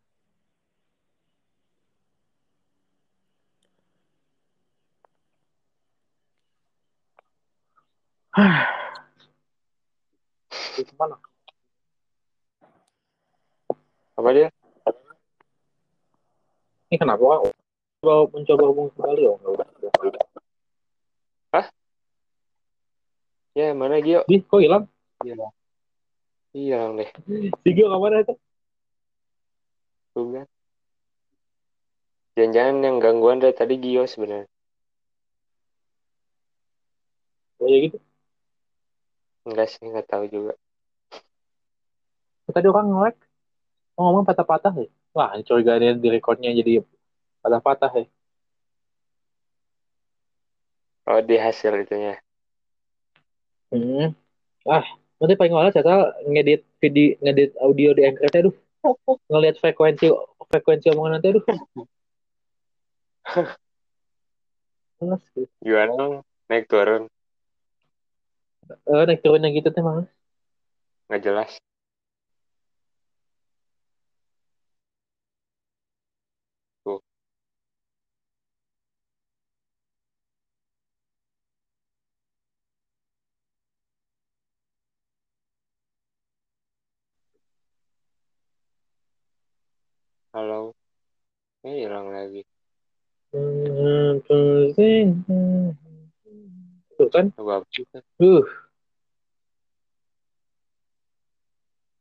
Itu 10.79 10.93
mana? 10.95 11.19
Apa 14.19 14.35
dia? 14.35 14.51
Ini 16.91 16.99
kenapa 16.99 17.23
Kak? 17.23 17.55
Coba 18.03 18.13
mencoba 18.35 18.63
hubung 18.67 18.89
kembali 18.91 19.23
oh. 19.31 19.39
Ya, 23.55 23.71
mana 23.71 24.03
Gio? 24.03 24.27
Di, 24.27 24.43
kok 24.43 24.59
hilang? 24.59 24.87
Hilang 26.51 26.91
deh. 26.99 27.09
Si 27.63 27.69
Gio 27.71 27.87
ke 27.87 27.97
mana 27.99 28.23
itu? 28.23 28.35
Tuh 30.11 30.27
kan. 30.35 30.47
Jangan-jangan 32.35 32.75
yang 32.83 32.97
gangguan 32.99 33.39
dari 33.39 33.55
tadi 33.55 33.79
Gio 33.79 34.03
sebenarnya. 34.03 34.47
Kayak 37.59 37.79
gitu. 37.87 37.97
Enggak 39.47 39.67
sih, 39.71 39.83
nggak 39.87 40.07
tahu 40.07 40.23
juga. 40.27 40.53
Tadi 42.51 42.67
orang 42.67 42.87
nge-lag. 42.91 43.28
Oh, 43.99 44.07
ngomong 44.07 44.23
patah-patah 44.23 44.71
ya. 44.79 44.87
Wah, 45.11 45.35
curigaan 45.43 45.99
di 45.99 46.07
recordnya 46.07 46.55
jadi 46.55 46.79
patah-patah 47.43 47.91
ya. 47.99 48.05
Oh, 51.03 51.19
di 51.19 51.35
hasil 51.35 51.83
itunya. 51.83 52.15
Hmm. 53.75 54.15
Ah, 54.63 54.87
nanti 55.19 55.35
paling 55.35 55.51
awalnya 55.51 55.75
saya 55.75 56.15
ngedit 56.31 56.63
video, 56.79 57.19
ngedit 57.19 57.51
audio 57.59 57.91
di 57.91 58.07
Anchor 58.07 58.31
aduh. 58.31 58.55
Ngelihat 59.27 59.59
frekuensi 59.59 60.07
frekuensi 60.47 60.87
omongan 60.95 61.19
nanti, 61.19 61.27
aduh. 61.35 61.45
Males, 65.03 65.23
gitu. 65.35 65.51
Gimana 65.59 65.91
dong? 65.99 66.13
Naik 66.47 66.71
turun. 66.71 67.11
Eh, 68.69 69.03
naik 69.11 69.19
turunnya 69.27 69.51
gitu 69.51 69.75
teh 69.75 69.83
males. 69.83 70.07
Nggak 71.11 71.21
jelas. 71.27 71.51
Halo. 90.39 90.71
Eh, 91.67 91.83
hilang 91.83 92.15
lagi. 92.15 92.47
Tuh 96.95 97.11
kan, 97.11 97.27
Coba 97.35 97.59
apa 97.59 97.67
uh. 98.23 98.47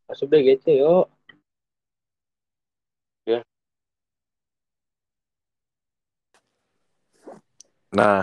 Masuk 0.06 0.30
deh 0.30 0.38
GC, 0.46 0.78
yuk. 0.78 1.10
Nah. 7.90 8.22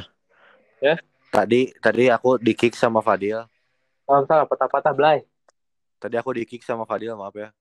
Ya. 0.80 0.96
Tadi 1.28 1.76
tadi 1.84 2.08
aku 2.08 2.40
di 2.40 2.56
kick 2.56 2.80
sama 2.80 3.04
Fadil. 3.04 3.44
Kalau 4.08 4.24
salah 4.24 4.48
patah-patah 4.48 4.96
belai. 4.96 5.28
Tadi 6.00 6.16
aku 6.16 6.40
di 6.40 6.48
kick 6.48 6.64
sama 6.64 6.88
Fadil, 6.88 7.20
maaf 7.20 7.36
ya. 7.36 7.52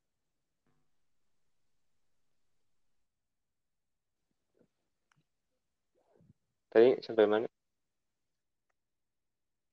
Tadi 6.74 6.98
sampai 7.06 7.30
mana? 7.30 7.46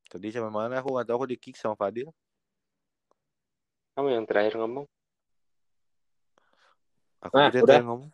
Tadi 0.05 0.27
sampai 0.29 0.53
mana 0.53 0.77
aku 0.77 0.93
nggak 0.93 1.07
tahu 1.09 1.15
aku 1.17 1.27
di 1.33 1.37
kick 1.41 1.57
sama 1.57 1.73
Fadil. 1.73 2.13
Kamu 3.97 4.07
yang 4.13 4.25
terakhir 4.29 4.53
ngomong. 4.61 4.85
Aku 7.25 7.33
Nah, 7.33 7.49
udah. 7.49 7.61
tadi 7.65 7.81
ngomong. 7.81 8.09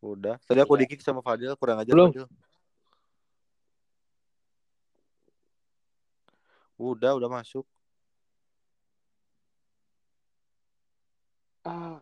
Udah. 0.00 0.36
Tadi 0.48 0.60
aku 0.64 0.74
Iya. 0.76 0.80
di 0.80 0.86
kick 0.88 1.04
sama 1.04 1.20
Fadil, 1.20 1.52
kurang 1.60 1.76
aja 1.84 1.92
Belum. 1.92 2.08
Fadil. 2.08 2.24
Udah, 6.80 7.12
udah 7.20 7.28
masuk. 7.28 7.68
Ah. 11.64 12.00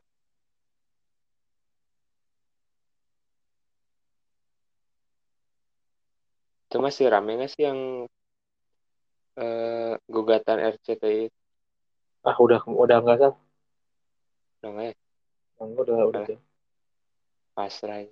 Itu 6.72 6.80
masih 6.80 7.12
rame 7.12 7.37
nggak 7.37 7.52
sih 7.52 7.68
yang 7.68 8.08
eh, 9.37 9.92
gugatan 10.08 10.56
RCTI? 10.72 11.28
Ah, 12.24 12.32
udah 12.40 12.64
udah 12.64 12.96
enggak 12.96 13.16
sah. 13.20 13.35
Udah 14.64 14.68
nggak 14.72 14.87
ya? 14.88 14.94
Udah 15.61 15.96
udah. 16.08 16.24
Udah. 16.32 16.40
Pasrah. 17.52 18.08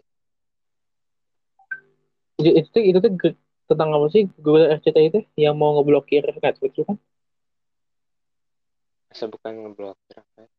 Itu 2.37 2.53
itu 2.53 2.79
itu 2.85 2.99
tuh 3.01 3.33
tentang 3.65 3.97
apa 3.97 4.13
sih 4.13 4.29
Google 4.37 4.77
RCTI 4.77 5.09
itu 5.09 5.21
yang 5.41 5.57
mau 5.57 5.81
ngeblokir 5.81 6.29
Netflix 6.29 6.77
itu 6.77 6.85
kan? 6.85 7.01
Masa 9.09 9.25
bukan 9.25 9.53
ngeblokir 9.57 10.21
apa 10.21 10.37
ya? 10.45 10.51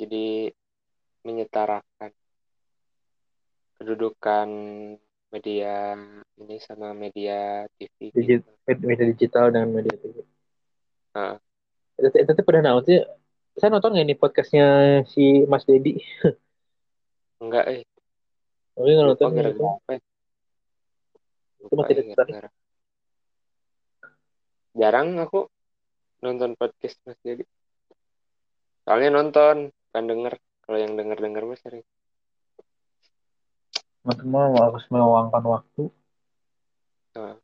Jadi 0.00 0.48
menyetarakan 1.28 2.10
kedudukan 3.76 4.48
media 5.36 5.92
ini 6.40 6.56
sama 6.64 6.96
media 6.96 7.68
TV. 7.76 8.08
Digi- 8.08 8.40
gitu. 8.40 8.48
media 8.88 9.04
digital 9.04 9.52
dengan 9.52 9.68
media 9.76 9.92
TV. 10.00 10.24
Heeh. 11.12 11.36
Itu, 12.00 12.08
itu 12.16 12.42
pernah 12.44 12.72
naon 12.72 12.84
sih? 12.88 13.04
Saya 13.56 13.72
nonton 13.72 13.96
nggak 13.96 14.06
ini 14.08 14.16
podcastnya 14.16 14.68
si 15.08 15.44
Mas 15.44 15.64
Dedi? 15.68 16.00
Enggak, 17.44 17.64
eh. 17.68 17.80
Tapi 18.76 18.88
nggak 18.92 19.06
nonton 19.12 19.28
gara-gara 19.32 19.68
apa 19.76 19.90
ya? 19.96 20.00
Itu 21.60 21.74
masih 21.76 21.94
gara-gara. 22.12 22.48
Jarang 24.76 25.08
aku 25.20 25.48
nonton 26.20 26.52
podcast 26.56 26.96
Mas 27.04 27.20
Dedi. 27.24 27.44
Soalnya 28.84 29.12
nonton, 29.12 29.72
kan 29.92 30.04
denger. 30.04 30.36
Kalau 30.64 30.78
yang 30.82 30.98
denger-denger 30.98 31.42
mah 31.48 31.58
sering. 31.60 31.84
Teman-teman 34.06 34.54
harus 34.54 34.86
meluangkan 34.86 35.42
waktu. 35.42 35.90
Heeh. 37.18 37.34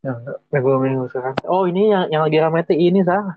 Ya, 0.00 0.16
enggak. 0.16 0.40
minggu 0.48 0.72
minggu 0.80 1.04
sekarang. 1.12 1.36
Oh 1.44 1.68
ini 1.68 1.92
yang 1.92 2.08
yang 2.08 2.24
lagi 2.24 2.40
ramai 2.40 2.64
tuh 2.64 2.72
ini 2.72 3.04
sah. 3.04 3.36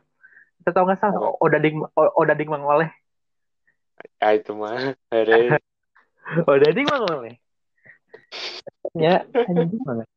Kita 0.63 0.71
tahu 0.71 0.87
nggak 0.87 0.99
sah? 1.03 1.11
Apa? 1.11 1.35
Odading 1.43 1.83
Odading 2.15 2.47
Mangoleh. 2.47 2.95
Ah, 4.23 4.39
itu 4.39 4.55
mah. 4.55 4.95
Hari 5.11 5.51
Odading 6.55 6.87
Mangoleh. 6.87 7.35
Ya, 8.95 9.27
anjing 9.27 9.83
banget. 9.83 10.07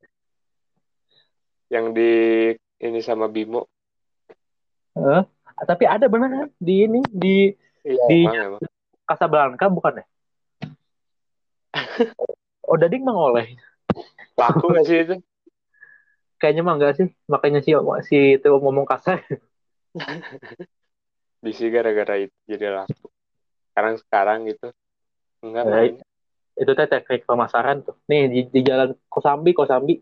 yang 1.74 1.90
di 1.90 2.54
ini 2.78 3.02
sama 3.02 3.26
Bimo. 3.26 3.66
Heeh. 4.94 5.26
Tapi 5.66 5.84
ada 5.90 6.06
beneran 6.06 6.54
di 6.62 6.86
ini 6.86 7.02
di 7.10 7.50
Iya, 7.86 8.02
Di- 8.10 8.26
emang, 8.26 8.34
emang. 8.34 8.60
Casablanca 9.06 9.66
bukan 9.70 10.02
ya? 10.02 10.06
Odading 12.72 13.06
Mangoleh. 13.06 13.54
Laku 14.34 14.74
gak 14.74 14.84
sih 14.84 14.98
itu? 15.06 15.14
Kayaknya 16.36 16.62
mah 16.66 16.74
enggak 16.76 16.94
sih. 16.98 17.08
Makanya 17.30 17.62
si 17.62 17.72
si 18.10 18.18
itu 18.36 18.48
ngomong 18.50 18.84
kasar. 18.84 19.22
Bisa 21.44 21.64
gara-gara 21.70 22.18
itu 22.20 22.36
jadi 22.44 22.82
laku. 22.82 23.06
Sekarang-sekarang 23.72 24.50
gitu. 24.50 24.68
Enggak 25.40 25.64
Baik. 25.64 25.92
main. 26.02 26.04
itu 26.56 26.72
teh 26.72 26.88
teknik 26.88 27.28
pemasaran 27.28 27.84
tuh. 27.84 28.00
Nih 28.08 28.32
di, 28.32 28.40
di 28.48 28.60
jalan 28.64 28.96
Kosambi, 29.12 29.52
Kosambi, 29.52 30.00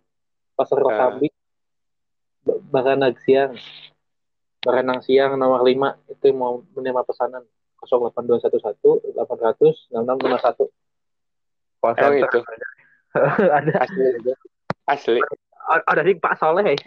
pasar 0.54 0.78
Ah. 0.78 0.86
Kosambi, 0.86 1.26
Ba- 2.46 2.62
Baranang 2.70 3.18
siang, 3.26 3.58
Baranang 4.62 5.02
siang 5.02 5.34
nomor 5.34 5.66
5 5.66 5.98
itu 6.06 6.30
mau 6.30 6.62
menerima 6.78 7.02
pesanan 7.02 7.42
08211 7.86 9.14
800 9.14 9.92
6651. 9.92 10.70
Call 11.80 11.94
Emang 12.00 12.16
center. 12.16 12.40
itu 12.40 12.40
ada 13.60 13.72
asli. 13.84 14.04
Asli. 14.88 15.20
ada 15.64 16.02
di 16.02 16.14
Pak 16.18 16.34
Soleh. 16.40 16.74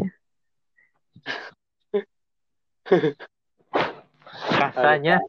Rasanya 4.58 5.22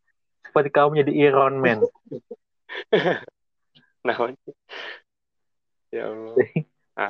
seperti 0.45 0.69
kamu 0.73 0.89
menjadi 0.97 1.13
Iron 1.15 1.61
Man. 1.61 1.85
Nah, 3.99 4.15
ya 5.93 6.09
Allah. 6.09 6.33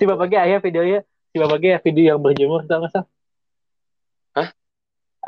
Si 0.01 0.05
bapaknya 0.09 0.39
ayah 0.51 0.59
videonya, 0.59 1.05
si 1.31 1.37
bapaknya 1.39 1.79
video 1.85 2.17
yang 2.17 2.19
berjemur 2.19 2.65
tau 2.67 2.83
nggak? 2.83 3.07
Hah? 4.35 4.49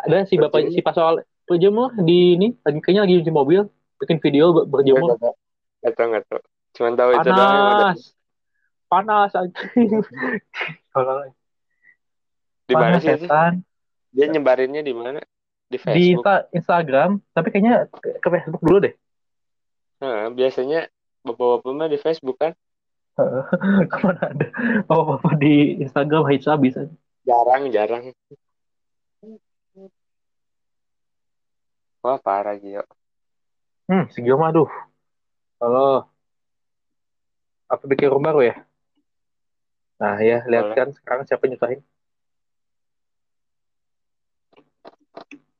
Ada 0.02 0.26
si 0.26 0.34
bapak 0.40 0.72
si 0.72 0.80
pas 0.82 0.96
soal 0.96 1.22
berjemur 1.50 1.90
di 1.98 2.38
ini 2.38 2.48
lagi 2.62 2.78
kayaknya 2.78 3.02
lagi 3.02 3.14
di 3.26 3.32
mobil 3.34 3.66
bikin 3.98 4.22
video 4.22 4.54
ber- 4.54 4.70
berjemur 4.70 5.18
Gak 5.80 5.96
tau, 5.96 6.06
gak 6.12 6.24
tau. 6.30 6.40
Cuman 6.78 6.92
tahu 6.94 7.10
itu 7.18 7.28
doang 7.34 7.50
yang 7.50 7.66
panas 7.66 7.98
panas 8.86 9.30
Kalau 10.94 11.14
Di 12.70 12.74
mana 12.78 12.96
panas 12.96 13.02
sih 13.02 13.26
setan 13.26 13.66
Dia 14.14 14.30
nyebarinnya 14.30 14.86
di 14.86 14.94
mana? 14.94 15.18
Di 15.66 15.74
di 15.74 15.78
Facebook. 15.78 16.22
Insta- 16.22 16.46
Instagram 16.54 17.10
tapi 17.34 17.48
kayaknya 17.50 17.90
ke, 17.90 18.28
Facebook 18.30 18.62
dulu 18.62 18.78
deh 18.86 18.94
Nah, 20.00 20.32
biasanya 20.32 20.88
bapak-bapak 21.26 21.72
mah 21.76 21.88
di 21.90 21.98
Facebook 22.00 22.38
kan? 22.40 22.52
ke 23.90 23.96
mana 24.00 24.32
ada 24.32 24.46
apa 24.88 25.30
di 25.36 25.76
Instagram 25.84 26.24
hits 26.32 26.48
habis 26.48 26.72
aja. 26.78 26.96
Jarang, 27.28 27.68
jarang. 27.68 28.16
Wah, 32.00 32.16
parah 32.16 32.56
Gio. 32.56 32.80
hmm 33.92 34.08
si 34.08 34.24
Gio 34.24 34.40
mah 34.40 34.48
aduh. 34.48 34.70
Kalau 35.60 36.08
apa 37.68 37.84
bikin 37.84 38.08
rumah 38.08 38.32
baru 38.32 38.40
ya? 38.48 38.56
Nah 40.00 40.16
ya 40.24 40.40
lihat 40.48 40.72
Boleh. 40.72 40.76
kan 40.80 40.88
sekarang 40.96 41.24
siapa 41.28 41.44
nyusahin? 41.44 41.84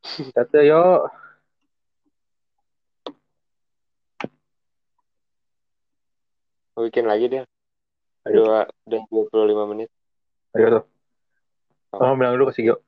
Yo. 0.64 1.04
Mau 6.72 6.88
bikin 6.88 7.04
lagi 7.04 7.28
dia. 7.28 7.44
Udah, 8.24 8.64
udah 8.88 9.00
25 9.12 9.64
menit. 9.68 9.88
ayo 10.56 10.66
tuh. 10.80 10.84
Kamu 12.00 12.16
bilang 12.16 12.32
dulu 12.40 12.48
ke 12.48 12.56
si 12.56 12.64
Gio. 12.64 12.80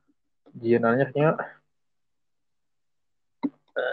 Gio 0.57 0.81
nanya 0.81 1.13
kayaknya 1.13 1.62
Eh, 3.73 3.93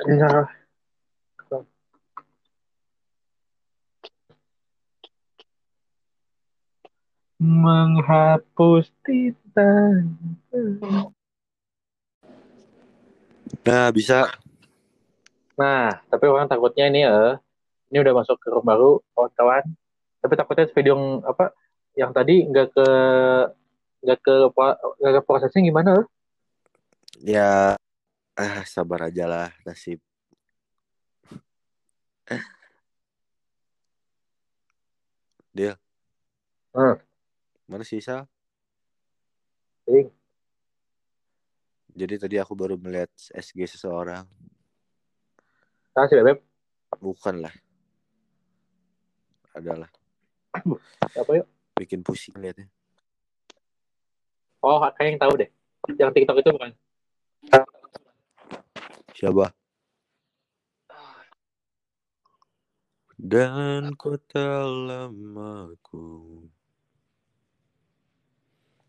menghapus 7.39 8.91
tinta 9.07 9.95
Nah, 13.63 13.89
bisa. 13.95 14.27
Nah, 15.55 16.03
tapi 16.11 16.25
orang 16.27 16.51
takutnya 16.51 16.91
ini 16.91 17.07
eh 17.07 17.35
ini 17.89 17.97
udah 18.03 18.13
masuk 18.21 18.37
ke 18.37 18.47
room 18.51 18.67
baru 18.67 18.99
kawan-kawan. 19.15 19.63
Tapi 20.19 20.33
takutnya 20.35 20.65
video 20.75 20.93
yang 20.95 21.05
apa 21.23 21.45
yang 21.95 22.11
tadi 22.11 22.43
nggak 22.45 22.67
ke 22.75 22.87
nggak 24.03 24.19
ke 24.19 24.35
nggak 24.99 25.13
ke 25.15 25.21
prosesnya 25.25 25.61
gimana? 25.63 26.03
eh? 26.03 26.05
Ya, 27.19 27.75
ah 28.39 28.63
sabar 28.63 29.11
aja 29.11 29.27
lah 29.27 29.51
nasib. 29.67 29.99
Deal. 35.51 35.75
Hmm. 36.71 36.95
Mana 37.67 37.83
sih 37.83 37.99
Sal? 37.99 38.23
Jadi 41.99 42.15
tadi 42.15 42.39
aku 42.39 42.55
baru 42.55 42.79
melihat 42.79 43.11
SG 43.35 43.75
seseorang. 43.75 44.23
Nah, 45.91 46.05
si 46.07 46.15
Bebek 46.15 46.39
Bukan 47.01 47.43
lah. 47.43 47.53
Adalah 49.51 49.91
apa 51.13 51.31
yuk? 51.35 51.47
bikin 51.77 52.03
pusing 52.03 52.35
liatnya. 52.35 52.67
Oh, 54.59 54.83
kayak 54.99 55.15
yang 55.15 55.19
tahu 55.21 55.33
deh. 55.39 55.49
Yang 55.95 56.11
TikTok 56.11 56.37
itu 56.43 56.49
bukan? 56.51 56.71
Siapa? 59.19 59.51
Dan 63.19 63.91
kota 63.99 64.63
lamaku. 64.63 66.47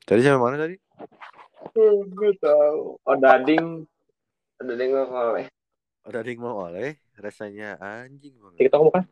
Tadi 0.07 0.23
sampai 0.23 0.39
mana 0.39 0.55
tadi? 0.55 0.79
Gue 2.15 2.31
tahu. 2.39 2.95
Oh, 3.03 3.17
dading. 3.19 3.83
Dading 4.63 4.91
gue 4.95 5.05
oleh. 5.11 5.47
Oh, 6.07 6.15
tadi 6.15 6.39
mau 6.39 6.63
oleh, 6.71 7.03
rasanya 7.19 7.75
anjing 7.83 8.39
banget. 8.39 8.71
TikTok 8.71 8.87
bukan? 8.87 9.03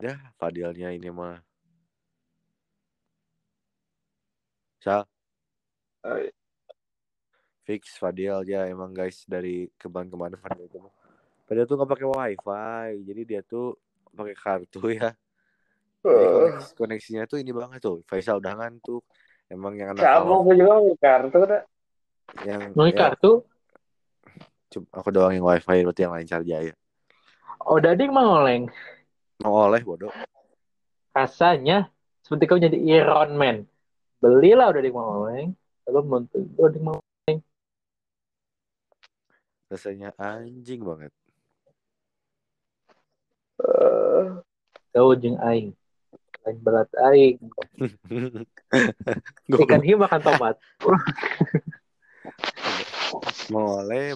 Ya, 0.00 0.16
Fadilnya 0.40 0.88
ini 0.96 1.12
mah. 1.12 1.36
Sal, 4.80 5.04
Oh, 6.02 6.16
iya. 6.16 6.32
Fix 7.62 7.94
Fadil 7.96 8.42
ya 8.44 8.66
emang 8.66 8.90
guys 8.90 9.22
dari 9.24 9.70
kemarin-kemarin 9.78 10.38
Fadil 10.38 10.66
itu. 10.66 10.78
Fadil 11.46 11.64
tuh 11.66 11.74
nggak 11.78 11.90
pakai 11.90 12.06
wifi, 12.06 12.90
jadi 13.06 13.22
dia 13.22 13.40
tuh 13.46 13.78
pakai 14.12 14.34
kartu 14.34 14.80
ya. 14.98 15.10
Jadi 16.02 16.26
koneksi- 16.26 16.74
koneksinya 16.74 17.22
tuh 17.30 17.38
ini 17.38 17.54
banget 17.54 17.78
tuh. 17.78 18.02
Faisal 18.10 18.42
udah 18.42 18.58
ngantuk. 18.58 19.06
Emang 19.46 19.76
yang 19.78 19.94
anak 19.94 20.02
awal- 20.02 20.42
gue 20.42 20.58
juga 20.58 20.72
mau 20.80 20.96
kartu 20.98 21.38
dah. 21.46 21.62
yang 22.48 22.72
Mau 22.74 22.88
ya, 22.88 22.96
kartu? 22.96 23.44
cuma 24.72 24.88
aku 24.96 25.12
doang 25.12 25.36
yang 25.36 25.44
wifi 25.44 25.84
berarti 25.84 26.00
yang 26.00 26.14
lain 26.16 26.24
cari 26.24 26.44
jaya. 26.48 26.74
Oh, 27.62 27.76
dading 27.76 28.08
mau 28.08 28.40
oleng. 28.40 28.72
Mau 29.44 29.68
oleh 29.68 29.84
bodoh. 29.84 30.08
Rasanya 31.12 31.92
seperti 32.24 32.48
kau 32.48 32.56
jadi 32.56 32.74
Iron 32.80 33.36
Man. 33.36 33.68
Belilah 34.24 34.72
udah 34.72 34.80
dading 34.80 34.96
mau 34.96 35.28
oleng. 35.28 35.52
Lalu 35.84 36.00
montu 36.08 36.40
dading 36.56 36.82
mau 36.88 36.98
Rasanya 39.72 40.12
anjing 40.20 40.84
banget. 40.84 41.12
kau 44.92 45.16
jeng 45.16 45.40
aing. 45.40 45.72
Lain 46.44 46.58
belat 46.60 46.92
aing. 47.12 47.40
Ikan 49.64 49.80
hiu 49.80 49.96
makan 49.96 50.20
tomat. 50.20 50.56
mau 53.52 53.80
oleh. 53.80 54.12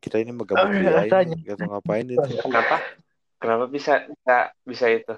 Kita 0.00 0.16
ini 0.16 0.32
megabut 0.32 0.64
Ah, 0.64 0.72
dia 0.72 0.92
rasanya. 0.96 1.36
ini, 1.36 1.44
gak 1.44 1.56
tau 1.60 1.68
ngapain 1.76 2.08
itu. 2.08 2.32
Kenapa? 2.40 2.76
Kenapa 3.36 3.64
bisa 3.68 4.04
bisa 4.08 4.36
bisa 4.64 4.86
itu? 4.88 5.14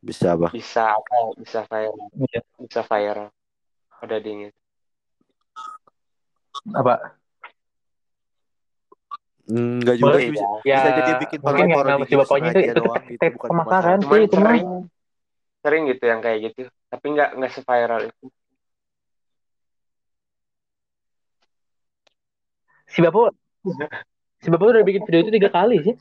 Bisa 0.00 0.32
apa? 0.32 0.48
Bisa 0.52 0.96
apa? 0.96 1.16
Bisa 1.36 1.60
viral. 1.68 2.08
Iya. 2.24 2.40
Bisa 2.60 2.80
viral. 2.84 3.33
Ada 4.04 4.20
dingin. 4.20 4.52
Apa? 6.76 7.16
Enggak 9.48 9.96
juga 10.00 10.16
sih 10.20 10.32
bisa. 10.32 10.44
Ya, 10.64 10.76
Bisa 10.80 10.88
jadi 10.92 11.12
bikin 11.24 11.38
mungkin 11.40 11.66
parodi 11.72 12.04
si 12.08 12.14
bapaknya 12.16 12.50
itu, 12.52 12.60
itu 12.64 12.74
doang, 12.80 12.96
tek- 13.00 13.08
itu 13.12 13.20
tek 13.20 13.32
bukan 13.36 13.48
pemasaran 13.48 13.98
sih 14.04 14.20
itu 14.28 14.36
mah. 14.40 14.56
sering 15.64 15.82
gitu 15.88 16.04
yang 16.04 16.20
kayak 16.20 16.38
gitu. 16.52 16.68
Tapi 16.92 17.06
nggak 17.16 17.30
nggak 17.40 17.52
seviral 17.56 18.00
itu. 18.12 18.24
Si 22.92 23.00
bapak 23.00 23.32
si 24.44 24.48
bapak 24.52 24.66
udah 24.68 24.82
bikin 24.84 25.02
video 25.08 25.20
itu 25.24 25.32
tiga 25.32 25.48
kali 25.48 25.80
sih. 25.80 25.96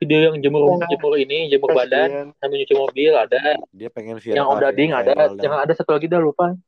Video 0.00 0.32
yang 0.32 0.36
jemur 0.42 0.82
jemur 0.90 1.14
ini, 1.14 1.46
jemur 1.46 1.70
badan, 1.76 2.34
sambil 2.42 2.58
nyuci 2.58 2.74
mobil 2.74 3.14
ada, 3.14 3.54
Dia 3.70 3.86
pengen 3.86 4.18
viral. 4.18 4.34
yang 4.34 4.48
udah 4.50 4.70
ding 4.74 4.90
ada, 4.90 5.14
yang 5.38 5.54
ada 5.54 5.72
satu 5.78 5.94
lagi 5.94 6.10
dah 6.10 6.18
lupa. 6.18 6.58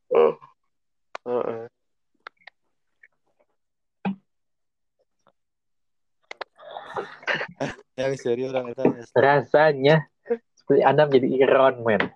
Yang 7.99 8.13
serius 8.21 8.53
orang 8.53 8.77
itu. 8.77 8.85
Rasanya 9.17 10.05
seperti 10.53 10.85
Anda 10.85 11.09
menjadi 11.09 11.27
Iron 11.41 11.81
Man. 11.81 12.13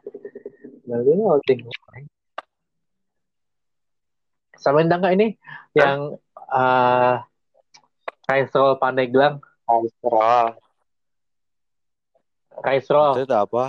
Sama 4.59 4.83
nggak 4.83 5.13
ini 5.17 5.39
yang 5.73 6.19
eh 6.53 7.17
Kaisrol 8.29 8.77
Pandeglang, 8.77 9.41
Kolesterol. 9.65 10.61
Kaisrol, 12.59 13.23
Itu 13.25 13.33
apa? 13.33 13.61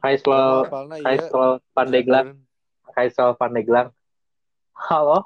Kaisrol, 0.00 0.64
iya. 0.96 1.04
Kaisrol 1.04 1.60
Pandeglang, 1.76 2.40
Kaisrol 2.96 3.36
Pandeglang. 3.36 3.92
Halo, 4.72 5.20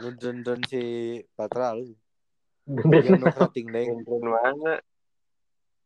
Nudon 0.00 0.64
si 0.64 1.20
Patra 1.36 1.76
lu. 1.76 1.92
Yang 2.66 3.20
nu 3.20 3.28
deng, 3.52 3.68
Gendron 3.70 4.24
mana? 4.24 4.80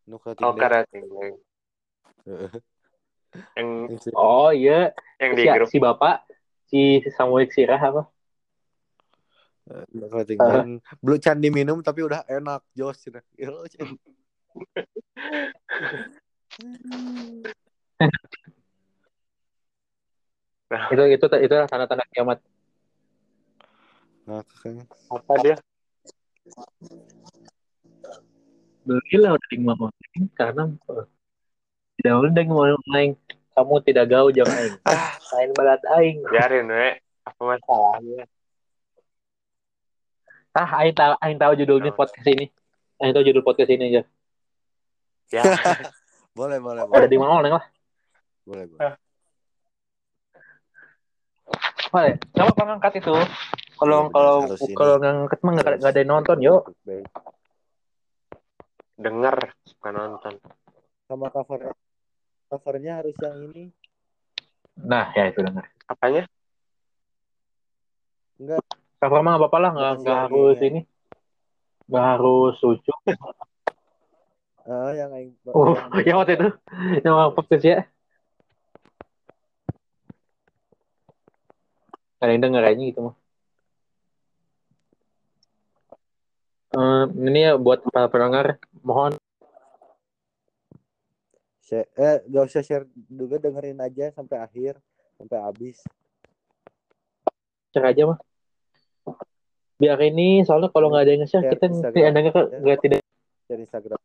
nu 0.06 0.16
Oh 0.22 0.54
deng. 0.54 0.56
karating. 0.56 1.04
Yang 3.58 3.70
Oh 4.14 4.54
iya, 4.54 4.94
yang 5.18 5.34
di 5.34 5.42
si, 5.42 5.48
grup. 5.50 5.68
si 5.68 5.76
bapak, 5.82 6.22
si 6.70 7.02
Samuel 7.12 7.50
Sirah 7.50 7.82
apa? 7.82 8.06
Clothingan. 9.92 10.80
Belum 11.02 11.18
can 11.20 11.42
diminum 11.42 11.82
tapi 11.84 12.00
udah 12.06 12.24
enak 12.24 12.64
jos. 12.72 12.96
cina. 13.02 13.20
Cina. 20.68 20.84
Itu 20.92 21.02
itu 21.08 21.26
itu 21.48 21.54
tanda-tanda 21.64 22.04
kiamat. 22.12 22.38
Nah, 24.28 24.44
kakaknya. 24.44 24.84
Apa 25.08 25.32
dia? 25.40 25.56
Belilah 28.84 29.36
udah 29.36 29.48
di 29.48 29.56
online 29.64 30.26
karena 30.36 30.62
eh, 30.68 31.04
tidak 32.00 32.14
udah 32.20 32.30
di 32.32 32.52
online 32.52 33.12
kamu 33.56 33.74
tidak 33.84 34.04
gaul 34.12 34.30
jam 34.30 34.44
aing. 34.48 34.76
Lain 35.32 35.50
banget 35.56 35.80
aing. 35.96 36.18
Biarin 36.28 36.68
we. 36.68 36.88
Apa 37.24 37.40
masalahnya? 37.42 38.24
Ah, 40.52 40.68
aing 40.84 40.92
tahu 40.96 41.12
aing 41.24 41.38
tahu 41.40 41.52
judulnya 41.56 41.92
podcast 41.96 42.28
ini. 42.28 42.52
Aing 43.00 43.12
tahu 43.16 43.24
judul 43.24 43.44
podcast 43.44 43.72
ini 43.72 43.84
aja. 43.96 44.02
Ya, 45.28 45.44
Boleh, 46.38 46.56
boleh, 46.62 46.88
Ada 46.88 47.04
boleh. 47.04 47.08
di 47.10 47.18
mana 47.20 47.32
online 47.36 47.56
lah. 47.58 47.66
Boleh, 48.48 48.64
boleh. 48.64 49.07
Boleh. 51.88 52.14
Coba 52.36 52.50
kalau 52.52 52.66
ngangkat 52.74 52.92
itu. 53.00 53.14
Kalau 53.78 53.98
Iya, 54.02 54.12
kalau 54.12 54.34
kalau 54.74 54.94
ngangkat 54.98 55.38
mah 55.46 55.50
nggak 55.54 55.66
ada- 55.86 56.00
yang 56.02 56.10
nonton 56.10 56.38
yuk. 56.42 56.62
denger 58.98 59.36
bukan 59.78 59.92
nonton. 59.94 60.32
Sama 61.06 61.30
cover 61.30 61.70
covernya 62.50 62.98
harus 62.98 63.14
yang 63.22 63.38
ini. 63.54 63.70
Nah, 64.82 65.14
ya 65.14 65.30
itu 65.30 65.38
dengar. 65.38 65.70
Apanya? 65.86 66.26
Enggak. 68.42 68.62
Cover 68.98 69.20
mah 69.22 69.38
nggak 69.38 69.42
apa-apa 69.46 69.58
lah, 69.62 69.70
nggak 69.70 69.92
nggak 70.02 70.18
ya, 70.18 70.22
harus 70.26 70.58
ini. 70.58 70.80
Nggak 71.86 72.04
harus 72.16 72.54
lucu. 72.62 72.92
Ah, 74.68 74.92
yang 74.92 75.08
aing 75.16 75.32
Oh, 75.48 75.72
yang 76.06 76.20
waktu 76.20 76.36
itu 76.36 76.48
yang 77.00 77.32
podcast 77.32 77.64
ya. 77.64 77.88
Ada 82.18 82.30
yang 82.34 82.42
denger 82.42 82.62
kayaknya 82.66 82.84
gitu 82.90 83.00
mah. 83.06 83.14
Eh, 86.68 87.04
ini 87.24 87.40
ya 87.48 87.56
buat 87.56 87.80
para 87.88 88.10
pendengar, 88.12 88.60
mohon 88.84 89.16
Share- 91.64 91.88
eh 92.00 92.24
gak 92.32 92.44
usah 92.48 92.64
share 92.64 92.88
juga 93.12 93.36
dengerin 93.36 93.76
aja 93.76 94.08
sampai 94.16 94.40
akhir 94.40 94.80
sampai 95.20 95.36
habis 95.36 95.84
share 97.76 97.88
aja 97.92 98.08
mah. 98.08 98.18
Biar 99.76 100.00
ini 100.00 100.42
soalnya 100.48 100.72
kalau 100.72 100.88
nggak 100.88 101.04
ada 101.04 101.12
yang 101.12 101.28
Share 101.28 101.44
kita 101.52 101.68
Instagram. 101.68 101.92
tidak 101.92 102.12
denger 102.16 102.32
nggak 102.64 102.78
tidak 102.80 103.00
share 103.44 103.60
Instagram 103.60 104.00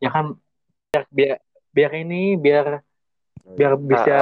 ya 0.00 0.08
kan 0.12 0.36
biar 0.92 1.04
biar, 1.10 1.36
biar 1.72 1.92
ini 1.98 2.36
biar 2.38 2.85
biar 3.54 3.78
bisa 3.78 4.16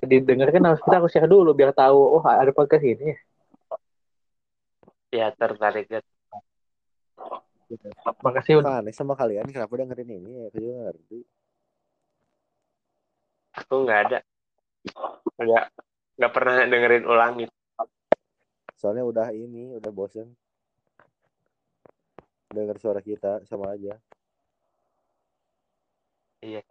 didengarkan 0.00 0.64
harus 0.72 0.80
kita 0.80 0.96
harus 0.96 1.12
share 1.12 1.28
dulu 1.28 1.52
biar 1.52 1.76
tahu 1.76 2.16
oh 2.16 2.24
ada 2.24 2.48
podcast 2.54 2.80
ini. 2.80 3.12
Ya 5.12 5.28
tertarik 5.36 5.90
ya. 5.90 6.00
Makasih 8.24 8.64
udah 8.64 8.80
aneh 8.80 8.90
sama 8.96 9.14
kalian 9.14 9.46
kenapa 9.46 9.70
dengerin 9.78 10.10
ini 10.10 10.30
ya 10.42 10.44
aku 10.50 10.58
juga 10.58 10.72
nggak 10.74 10.86
ngerti 10.90 11.18
Aku 13.62 13.74
nggak 13.86 14.00
ada. 14.08 14.18
Nggak 15.38 15.64
nggak 16.18 16.32
pernah 16.34 16.54
dengerin 16.66 17.04
ulang 17.06 17.32
gitu. 17.40 17.54
soalnya 18.80 19.04
udah 19.04 19.28
ini 19.36 19.76
udah 19.76 19.92
bosen 19.92 20.32
denger 22.48 22.80
suara 22.80 23.04
kita 23.04 23.44
sama 23.44 23.76
aja 23.76 24.00
Iya. 26.40 26.64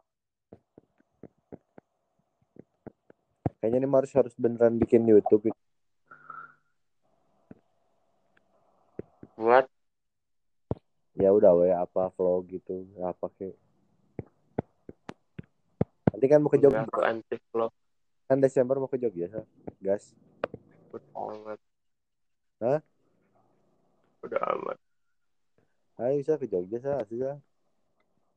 Kayaknya 3.60 3.84
ini 3.84 3.88
harus 3.92 4.12
harus 4.16 4.34
beneran 4.40 4.80
bikin 4.80 5.04
YouTube 5.08 5.52
Buat 9.40 9.72
ya 11.20 11.36
udah 11.36 11.52
we 11.52 11.68
apa 11.76 12.08
vlog 12.16 12.48
gitu 12.48 12.88
apa 13.04 13.28
kek 13.36 13.56
nanti 16.16 16.26
kan 16.32 16.40
mau 16.40 16.48
ke 16.48 16.60
Jogja 16.64 16.88
aku 16.88 17.04
anti 17.04 17.36
vlog 17.52 17.76
kan 18.32 18.40
Desember 18.40 18.80
mau 18.80 18.88
ke 18.88 18.96
Jogja 18.96 19.28
Sa. 19.28 19.44
gas 19.84 20.16
udah 20.90 21.12
amat. 21.38 21.60
Hah? 22.66 22.80
Udah 24.26 24.42
amat. 24.58 24.78
ayo 26.02 26.14
bisa 26.24 26.40
ke 26.40 26.48
Jogja 26.48 26.78
sa 26.80 27.04
sa 27.04 27.34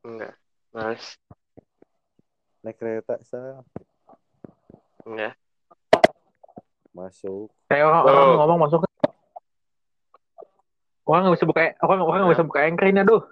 Enggak. 0.03 0.35
Mas. 0.75 1.17
naik 2.67 2.79
kereta 2.79 3.19
sa 3.23 3.63
Enggak. 5.07 5.35
masuk. 6.93 7.49
Kayak 7.73 7.89
orang, 7.89 8.03
Oh. 8.05 8.09
orang 8.13 8.29
ngomong 8.37 8.59
masuk 8.69 8.81
orang 11.09 11.21
nggak 11.25 11.37
bisa 11.41 11.47
buka 11.49 11.61
orang 11.83 12.01
orang 12.05 12.21
nggak 12.25 12.35
bisa 12.37 12.47
buka 12.47 12.61
anchor 12.69 12.87
ini 12.89 13.01
aduh. 13.01 13.23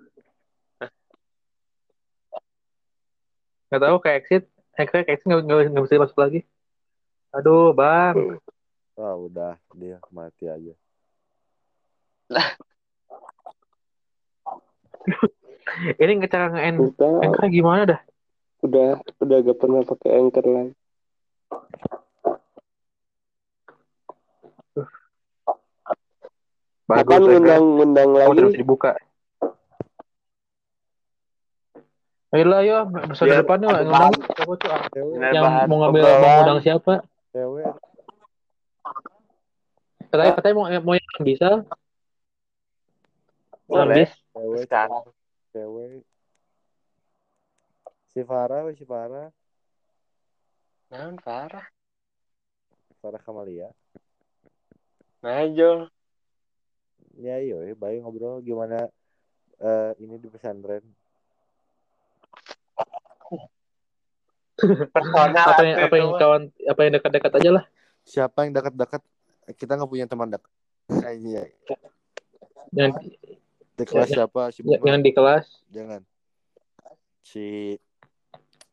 Nggak 3.69 3.83
tahu 3.85 3.97
kayak 4.01 4.17
exit 4.25 4.45
anchor 4.75 5.05
kayak 5.05 5.13
exit 5.13 5.27
nggak 5.29 5.41
nggak 5.45 5.59
nggak 5.77 5.85
bisa 5.85 6.03
masuk 6.03 6.19
lagi. 6.19 6.41
Aduh 7.37 7.77
bang. 7.77 8.41
Wah 8.97 9.15
udah. 9.21 9.55
Dia 9.77 10.01
mati 10.09 10.49
aja. 10.49 10.73
Ini 16.01 16.11
nggak 16.19 16.33
cara 16.33 16.51
nge-end 16.51 16.97
Udah, 16.97 17.13
anchor 17.23 17.47
gimana 17.49 17.83
dah? 17.87 18.01
Udah. 18.65 18.99
Udah 19.23 19.37
gak 19.41 19.59
pernah 19.61 19.81
pakai 19.87 20.11
anchor 20.19 20.45
lagi. 20.45 20.73
Bagus 26.87 27.07
Kapan 27.07 27.23
anchor 27.23 27.31
ngundang 27.31 27.65
ngundang 27.77 28.09
oh 28.11 28.19
lagi? 28.19 28.37
terus 28.37 28.55
dibuka 28.57 28.93
Ayolah 32.31 32.63
yo, 32.63 32.77
episode 32.95 33.27
Biar 33.27 33.43
depannya 33.43 33.67
ada 33.75 33.83
ngundang 33.83 34.15
siapa 34.23 34.55
tuh 34.55 34.71
yang 35.35 35.67
mau 35.67 35.77
ngambil 35.83 36.03
mau 36.07 36.31
ngundang 36.39 36.61
siapa? 36.63 36.93
cewek 37.35 37.67
Katanya 40.11 40.33
katanya 40.39 40.55
mau 40.59 40.67
mau 40.83 40.95
yang 40.99 41.23
bisa. 41.23 41.51
Yang 43.71 43.87
Boleh. 43.87 43.95
bis. 43.99 44.11
cewek 44.35 44.63
Sekarang. 44.63 45.03
cewek 45.51 46.03
si 48.11 48.21
Farah 48.23 48.63
si 48.75 48.83
Farah 48.83 49.27
Nah, 50.91 51.15
parah. 51.23 51.67
Farah 52.99 53.23
Kamalia. 53.23 53.71
Najol. 55.23 55.87
ya 57.21 57.37
iyo 57.39 57.61
ya 57.63 57.77
baik 57.77 58.01
ngobrol. 58.03 58.41
Gimana 58.43 58.89
eh, 59.61 59.91
ini 60.03 60.17
di 60.19 60.27
pesantren? 60.27 60.83
Personal 64.91 65.31
apa 65.53 65.63
yang 65.65 65.77
apa 65.79 65.95
yang 65.97 66.11
kawan 66.17 66.43
apa 66.69 66.81
yang 66.85 66.93
dekat-dekat 66.97 67.33
aja 67.41 67.51
lah. 67.61 67.65
siapa 68.05 68.45
yang 68.49 68.53
dekat-dekat? 68.57 69.03
Kita 69.57 69.77
nggak 69.77 69.91
punya 69.91 70.07
teman 70.09 70.33
dekat 70.33 70.51
kayaknya 71.05 71.49
Yang 72.73 72.93
di 73.77 73.85
kelas 73.85 74.09
Ya, 74.11 74.17
siapa? 74.25 74.43
Si 74.53 74.61
yang 74.65 75.01
di 75.05 75.13
kelas. 75.13 75.45
jangan. 75.71 76.03
Si 77.21 77.77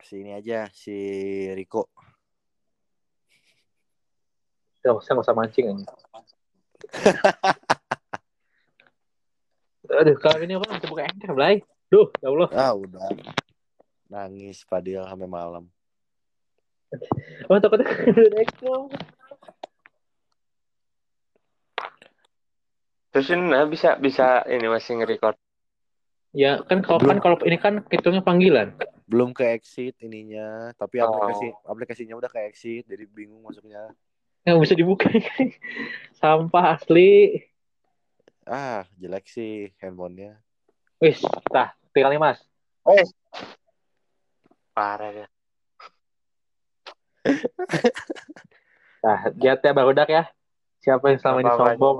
si 0.02 0.14
ini 0.24 0.32
aja 0.34 0.72
si 0.72 0.96
Riko 1.52 1.92
Gak 4.88 4.96
usah, 4.96 5.12
gak 5.20 5.26
usah 5.28 5.36
mancing 5.36 5.66
aja. 5.68 5.84
Aduh, 10.00 10.16
kalau 10.20 10.40
ini 10.40 10.56
orang 10.56 10.80
bisa 10.80 10.88
buka 10.88 11.04
anchor, 11.04 11.32
Blay. 11.36 11.60
Duh, 11.88 12.12
ya 12.20 12.28
Allah. 12.28 12.50
ah 12.52 12.74
udah 12.76 13.00
nangis 14.08 14.64
Padil 14.64 15.04
sampai 15.04 15.28
malam 15.28 15.68
Oh, 17.52 17.60
takutnya 17.60 17.88
Expo. 18.44 18.88
Terus 23.12 23.28
ini 23.32 23.44
nah, 23.52 23.64
bisa 23.68 23.96
bisa 23.96 24.44
ini 24.48 24.68
masih 24.68 25.00
nge-record. 25.00 25.36
Ya, 26.36 26.60
kan 26.68 26.84
kalau 26.84 27.00
kan 27.00 27.18
kalau 27.24 27.38
ini 27.48 27.58
kan 27.58 27.84
hitungnya 27.88 28.24
panggilan. 28.24 28.76
belum 29.08 29.32
ke 29.32 29.56
exit 29.56 29.96
ininya 30.04 30.76
tapi 30.76 31.00
Oh. 31.00 31.08
aplikasi 31.08 31.48
aplikasinya 31.64 32.20
udah 32.20 32.28
ke 32.28 32.44
exit 32.44 32.84
jadi 32.84 33.08
bingung 33.08 33.40
masuknya 33.40 33.88
Nggak 34.48 34.64
bisa 34.64 34.76
dibuka. 34.80 35.12
Sampah 36.24 36.80
asli. 36.80 37.44
ah 38.48 38.88
jelek 38.96 39.28
sih 39.28 39.76
handphonenya 39.84 40.40
Wis, 41.04 41.20
tah, 41.52 41.76
Tinggal 41.92 42.16
nih 42.16 42.22
mas. 42.24 42.40
Eh. 42.88 43.04
Parah 44.72 45.12
ya. 45.12 45.28
Nah, 49.04 49.20
lihat 49.44 49.60
ya 49.60 49.76
barudak 49.76 50.08
ya. 50.08 50.24
Siapa 50.80 51.12
yang 51.12 51.20
selama 51.20 51.40
ini 51.44 51.52
sombong? 51.52 51.98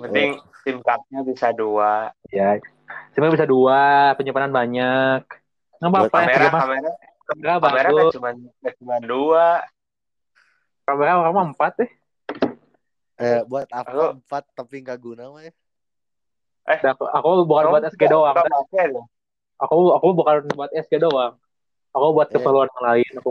Penting 0.00 0.30
tim 0.64 0.80
cupnya 0.80 1.20
bisa 1.28 1.52
dua. 1.52 2.08
Ya. 2.32 2.56
Sebenarnya 3.12 3.36
bisa 3.36 3.46
dua, 3.46 4.16
penyimpanan 4.16 4.48
banyak. 4.48 5.22
Nggak 5.76 5.90
apa-apa 5.92 6.18
ya. 6.24 6.26
Kamera, 6.32 6.48
kamera, 6.56 6.90
Kamera 7.28 7.52
kamera 7.60 7.88
bagus. 7.92 8.12
cuma 8.16 8.30
cuma 8.80 8.96
dua. 9.04 9.46
Kamera 10.88 11.20
orang 11.20 11.32
mah 11.36 11.46
empat 11.52 11.84
deh. 11.84 11.90
Eh, 13.20 13.44
buat 13.44 13.68
apa 13.68 13.92
Aku- 13.92 14.16
empat 14.24 14.48
tapi 14.56 14.80
nggak 14.80 14.96
guna 14.96 15.28
mah 15.28 15.44
ya? 15.44 15.52
Nah, 16.64 16.96
Aku, 16.96 17.04
aku 17.12 17.44
bukan 17.44 17.64
buat 17.68 17.84
SG 17.84 18.08
doang. 18.08 18.32
Nggak. 18.32 19.04
Aku 19.60 19.92
aku 19.92 20.06
bukan 20.16 20.48
buat 20.56 20.72
SG 20.72 20.96
doang. 20.96 21.36
Aku 21.92 22.06
buat 22.16 22.32
Eh. 22.32 22.40
keperluan 22.40 22.72
yang 22.72 22.84
lain. 22.88 23.12
Aku 23.20 23.30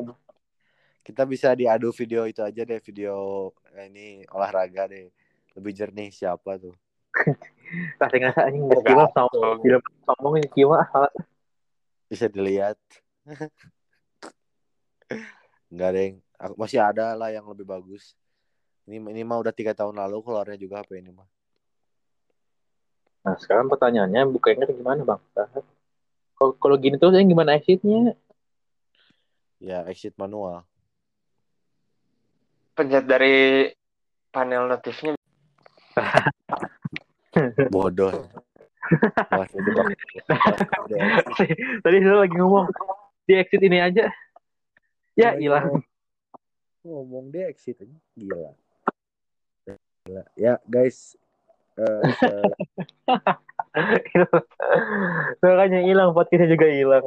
Kita 1.01 1.25
bisa 1.25 1.55
diadu 1.57 1.89
video 1.95 2.27
itu 2.29 2.43
aja 2.45 2.61
deh, 2.61 2.77
video 2.83 3.49
eh, 3.73 3.89
ini 3.89 4.21
olahraga 4.29 4.85
deh. 4.85 5.09
Lebih 5.57 5.73
jernih 5.73 6.13
siapa 6.13 6.61
tuh? 6.61 6.77
kasih 7.97 8.21
ngerasa 8.21 8.41
anjing 8.53 8.69
nggak 8.69 8.83
kiwa 8.85 9.05
sombong. 9.17 9.57
Film 9.65 9.81
sombong 10.05 10.33
ini 10.37 10.49
salah. 10.93 11.09
Bisa 12.05 12.29
dilihat. 12.29 12.77
Enggak 15.73 15.89
deh. 15.97 16.11
Aku 16.37 16.53
masih 16.53 16.77
ada 16.77 17.17
lah 17.17 17.33
yang 17.33 17.49
lebih 17.49 17.65
bagus. 17.65 18.13
Ini 18.85 19.01
ini 19.01 19.21
mah 19.25 19.41
udah 19.41 19.51
tiga 19.51 19.73
tahun 19.73 19.97
lalu 19.97 20.21
keluarnya 20.21 20.55
juga 20.55 20.85
HP 20.85 21.01
ini 21.01 21.11
mah. 21.11 21.25
Nah 23.25 23.35
sekarang 23.41 23.67
pertanyaannya 23.67 24.21
bukanya 24.29 24.69
gimana 24.69 25.01
bang? 25.03 25.21
Kalau 26.37 26.53
kalau 26.61 26.77
gini 26.77 27.01
tuh 27.01 27.09
gimana 27.11 27.57
exitnya? 27.57 28.13
Ya 29.57 29.81
exit 29.89 30.13
manual. 30.15 30.63
Pencet 32.77 33.09
dari 33.09 33.73
panel 34.29 34.69
notifnya. 34.69 35.17
Bodoh. 37.73 38.29
Tadi 41.83 41.97
saya 41.99 42.17
lagi 42.23 42.35
ngomong 42.37 42.69
di 43.25 43.33
exit 43.35 43.59
ini 43.65 43.81
aja. 43.81 44.13
Ya 45.17 45.33
hilang. 45.35 45.81
Ngomong 46.87 47.35
dia 47.35 47.51
exit 47.51 47.83
aja. 47.83 47.97
Gila. 48.15 48.51
Gila. 50.07 50.23
Ya 50.39 50.55
guys. 50.63 51.19
Eh, 51.75 52.01
se- 52.15 52.55
Makanya 55.43 55.83
hilang 55.83 56.15
podcastnya 56.15 56.47
juga 56.47 56.71
hilang. 56.71 57.03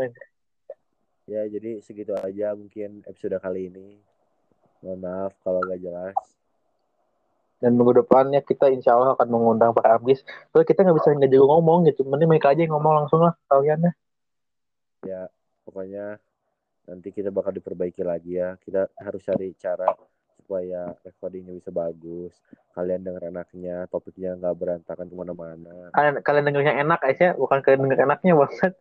ya 1.31 1.47
jadi 1.47 1.79
segitu 1.79 2.11
aja 2.13 2.53
mungkin 2.53 3.01
episode 3.09 3.41
kali 3.41 3.73
ini. 3.73 3.97
Mohon 4.85 4.99
maaf 5.01 5.33
kalau 5.41 5.65
gak 5.65 5.81
jelas. 5.81 6.17
Dan 7.61 7.77
minggu 7.77 8.05
depannya 8.05 8.41
kita 8.41 8.73
insya 8.73 8.97
Allah 8.97 9.13
akan 9.17 9.29
mengundang 9.29 9.77
Pak 9.77 9.85
Abis. 10.01 10.25
Soalnya 10.49 10.69
kita 10.69 10.81
nggak 10.81 10.97
bisa 10.97 11.13
nggak 11.13 11.29
jago 11.29 11.47
ngomong 11.57 11.85
gitu. 11.93 12.09
Mending 12.09 12.33
mereka 12.33 12.57
aja 12.57 12.65
yang 12.65 12.73
ngomong 12.73 13.05
langsung 13.05 13.21
lah 13.21 13.37
kalian 13.53 13.85
ya. 13.85 13.93
Ya 15.05 15.21
pokoknya 15.69 16.17
nanti 16.91 17.15
kita 17.15 17.31
bakal 17.31 17.55
diperbaiki 17.55 18.03
lagi 18.03 18.43
ya. 18.43 18.59
Kita 18.59 18.91
harus 18.99 19.23
cari 19.23 19.55
cara 19.55 19.87
supaya 20.35 20.91
recordingnya 21.07 21.55
bisa 21.55 21.71
bagus. 21.71 22.35
Kalian 22.75 23.07
denger 23.07 23.31
enaknya, 23.31 23.87
topiknya 23.87 24.35
nggak 24.35 24.57
berantakan 24.59 25.07
ke 25.07 25.15
mana-mana. 25.15 25.95
Kalian 25.95 26.15
kalian 26.27 26.45
dengernya 26.51 26.75
enak 26.83 27.01
aja, 27.07 27.39
bukan 27.39 27.63
kalian 27.63 27.87
denger 27.87 28.01
enaknya 28.11 28.33
banget. 28.35 28.73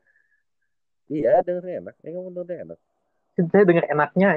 Iya 1.10 1.34
dengernya 1.46 1.76
enak. 1.86 1.96
Eh 2.02 2.10
ngomong 2.10 2.34
dengernya 2.34 2.60
enak. 2.74 2.80
Saya 3.38 3.64
denger 3.70 3.86
enaknya. 3.94 4.30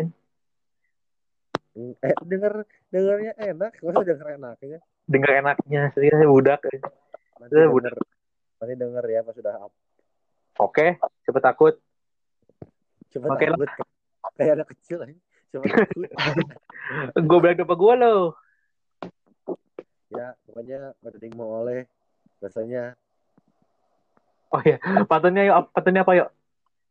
Hmm, 1.72 1.96
Eh 2.04 2.12
denger 2.28 2.52
dengernya 2.92 3.32
enak. 3.40 3.72
Masa 3.80 4.04
denger 4.04 4.28
enaknya? 4.36 4.78
Denger 5.08 5.30
enaknya. 5.40 5.80
Saya 5.96 6.28
budak. 6.28 6.60
Nanti 7.40 7.54
Eh, 7.56 7.68
denger, 7.68 7.94
nanti 8.60 8.74
denger 8.76 9.04
ya 9.08 9.20
pas 9.24 9.34
sudah 9.34 9.54
up. 9.56 9.72
Oke, 10.60 11.00
cepet 11.24 11.42
takut. 11.42 11.74
Coba 13.12 13.26
Oke 13.36 13.44
lah. 13.44 13.56
takut 13.60 13.70
kayak 14.34 14.52
anak 14.56 14.68
kecil 14.72 14.98
aja. 15.04 15.14
Coba 15.52 15.64
takut. 15.68 16.08
Gue 17.28 17.38
bilang 17.38 17.60
apa 17.62 17.74
gue 17.76 17.94
lo. 18.00 18.14
ya 20.12 20.36
pokoknya 20.44 20.92
penting 21.00 21.32
mau 21.32 21.64
oleh 21.64 21.88
rasanya 22.36 22.92
Oh 24.52 24.60
iya, 24.60 24.76
patennya 25.08 25.48
yuk, 25.48 25.72
patennya 25.72 26.04
apa 26.04 26.12
yuk? 26.12 26.28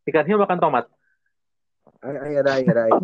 Ikan 0.10 0.26
hiu 0.26 0.42
makan 0.42 0.58
tomat. 0.58 0.90
ayo 2.02 2.42
ada 2.42 2.58
ayo 2.58 2.66
ada 2.74 2.90
ayo 2.90 2.98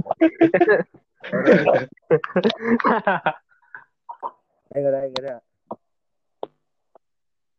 ada 4.89 4.97
ayo 5.05 5.13
ada 5.21 5.37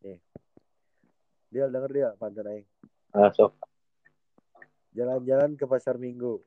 nih 0.03 0.19
dia 1.47 1.65
denger 1.71 1.91
dia 1.95 2.09
pantun 2.19 2.43
aing 2.43 2.67
Masuk. 3.15 3.55
Jalan-jalan 4.91 5.53
ke 5.53 5.65
pasar 5.65 5.95
minggu 5.95 6.41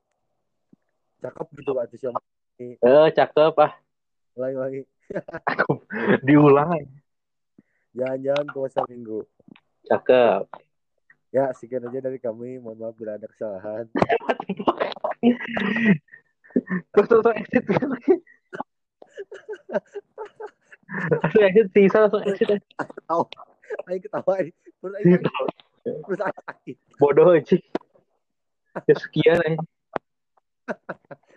cakep 1.18 1.46
gitu 1.56 1.72
batu 1.72 1.96
siapa 1.96 2.18
Eh, 2.58 2.76
cakep 3.10 3.54
ah. 3.58 3.72
lagi 4.34 4.56
lagi 4.56 4.80
Diulang 6.22 6.78
jalan-jalan 7.92 8.46
ke 8.46 8.58
pasar 8.60 8.84
minggu 8.86 9.22
Cakep. 9.84 10.46
ya 11.30 11.48
sekian 11.52 11.82
aja 11.82 11.98
dari 12.02 12.16
kami 12.16 12.56
mohon 12.56 12.78
maaf 12.78 12.94
bila 12.94 13.16
ada 13.16 13.26
kesalahan 13.26 13.88
Terus 16.92 17.06
terus 17.08 17.24
exit. 17.32 17.64
langsung 20.92 21.42
exit, 21.42 21.66
sisa 21.72 21.98
langsung 22.04 22.22
exit. 22.22 22.60
ayo 23.88 23.98
ketawa 23.98 24.34
terus 24.36 24.92
ayo 24.92 25.16
terus 26.04 26.20
Bodoh 27.00 27.32
aja. 27.32 27.56
¿Eso 28.86 29.06
quién? 29.12 29.56